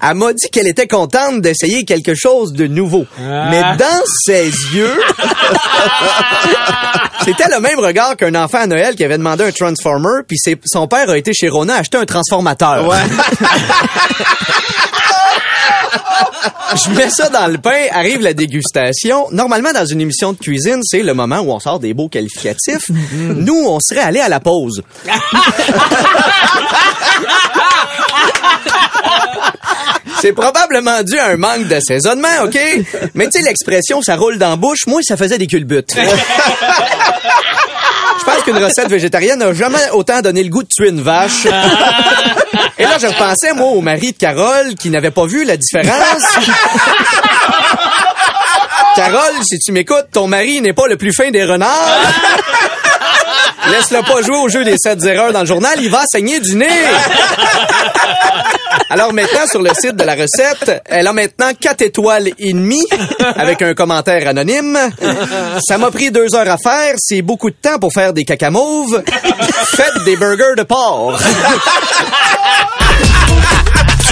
elle 0.04 0.16
m'a 0.16 0.34
dit 0.34 0.50
qu'elle 0.52 0.68
était 0.68 0.88
contente 0.88 1.40
d'essayer 1.42 1.86
quelque 1.86 2.14
chose 2.14 2.52
de 2.52 2.68
nouveau. 2.68 3.06
Mais 3.18 3.62
dans 3.80 4.02
ses 4.26 4.48
yeux, 4.74 5.00
c'était 7.24 7.48
le 7.50 7.62
même 7.62 7.80
regard 7.80 8.18
qu'un 8.18 8.36
enfant 8.36 8.60
à 8.60 8.68
Noël 8.68 8.96
qui 8.96 9.04
avait 9.06 9.18
demandé 9.18 9.46
un 9.46 9.52
Transformer, 9.52 10.24
puis 10.28 10.38
son 10.66 10.88
père 10.90 11.10
a 11.10 11.18
été 11.18 11.34
chez 11.34 11.48
Rona 11.48 11.76
acheter 11.78 11.98
un 11.98 12.06
transformateur. 12.06 12.86
Je 16.74 16.90
mets 16.92 17.10
ça 17.10 17.30
dans 17.30 17.48
le 17.48 17.58
pain, 17.58 17.88
arrive 17.92 18.22
la 18.22 18.34
dégustation. 18.34 19.28
Normalement, 19.32 19.74
dans 19.74 19.86
une 19.86 20.02
émission 20.02 20.34
de 20.34 20.38
cuisine, 20.38 20.80
c'est 20.84 21.04
le 21.04 21.14
moment 21.14 21.40
où 21.40 21.52
on 21.52 21.60
sort 21.60 21.80
des 21.80 21.94
beaux 21.94 22.08
qualificatifs. 22.08 22.90
Nous, 23.14 23.66
on 23.68 23.80
serait 23.80 24.02
allé 24.02 24.20
à 24.20 24.30
la 24.30 24.40
pause. 24.40 24.82
C'est 30.22 30.34
probablement 30.34 31.02
dû 31.04 31.18
à 31.18 31.28
un 31.28 31.38
manque 31.38 31.68
d'assaisonnement, 31.68 32.44
OK? 32.44 32.58
Mais 33.16 33.26
tu 33.26 33.40
sais, 33.40 33.42
l'expression 33.42 34.02
«ça 34.04 34.16
roule 34.16 34.38
dans 34.38 34.52
la 34.52 34.56
bouche», 34.56 34.86
moi, 34.88 35.02
ça 35.04 35.18
faisait 35.18 35.40
des 35.40 35.48
culbutes. 35.48 35.96
Je 38.20 38.26
pense 38.26 38.44
qu'une 38.44 38.64
recette 38.64 38.88
végétarienne 38.88 39.40
n'a 39.40 39.52
jamais 39.54 39.90
autant 39.94 40.22
donné 40.22 40.44
le 40.44 40.50
goût 40.50 40.62
de 40.62 40.68
tuer 40.68 40.90
une 40.90 41.02
vache. 41.02 41.48
Et 42.82 42.86
là, 42.86 42.98
je 43.00 43.06
repensais, 43.06 43.54
moi, 43.54 43.68
au 43.68 43.82
mari 43.82 44.12
de 44.12 44.18
Carole, 44.18 44.74
qui 44.74 44.90
n'avait 44.90 45.12
pas 45.12 45.28
vu 45.28 45.44
la 45.44 45.56
différence. 45.56 45.94
Carole, 48.96 49.36
si 49.48 49.60
tu 49.60 49.72
m'écoutes, 49.72 50.08
ton 50.12 50.26
mari 50.26 50.62
n'est 50.62 50.74
pas 50.74 50.88
le 50.88 50.98
plus 50.98 51.14
fin 51.14 51.30
des 51.30 51.44
renards. 51.44 51.70
Laisse-le 53.70 54.02
pas 54.02 54.24
jouer 54.24 54.38
au 54.38 54.50
jeu 54.50 54.64
des 54.64 54.78
7 54.78 55.04
erreurs 55.06 55.32
dans 55.32 55.42
le 55.42 55.46
journal, 55.46 55.74
il 55.80 55.92
va 55.92 56.02
saigner 56.12 56.40
du 56.40 56.56
nez. 56.56 56.68
Alors 58.90 59.14
maintenant, 59.14 59.46
sur 59.50 59.62
le 59.62 59.70
site 59.74 59.96
de 59.96 60.04
la 60.04 60.16
recette, 60.16 60.82
elle 60.86 61.06
a 61.08 61.14
maintenant 61.14 61.52
4 61.58 61.82
étoiles 61.84 62.30
et 62.40 62.54
demie 62.54 62.84
avec 63.36 63.62
un 63.62 63.74
commentaire 63.76 64.28
anonyme. 64.28 64.78
Ça 65.66 65.78
m'a 65.78 65.92
pris 65.92 66.12
deux 66.12 66.36
heures 66.36 66.50
à 66.50 66.58
faire. 66.58 66.96
C'est 66.98 67.22
beaucoup 67.22 67.52
de 67.52 67.56
temps 67.56 67.78
pour 67.80 67.94
faire 67.94 68.12
des 68.12 68.26
cacamauves. 68.26 69.02
Faites 69.76 70.04
des 70.04 70.18
burgers 70.18 70.56
de 70.58 70.64
porc. 70.64 71.18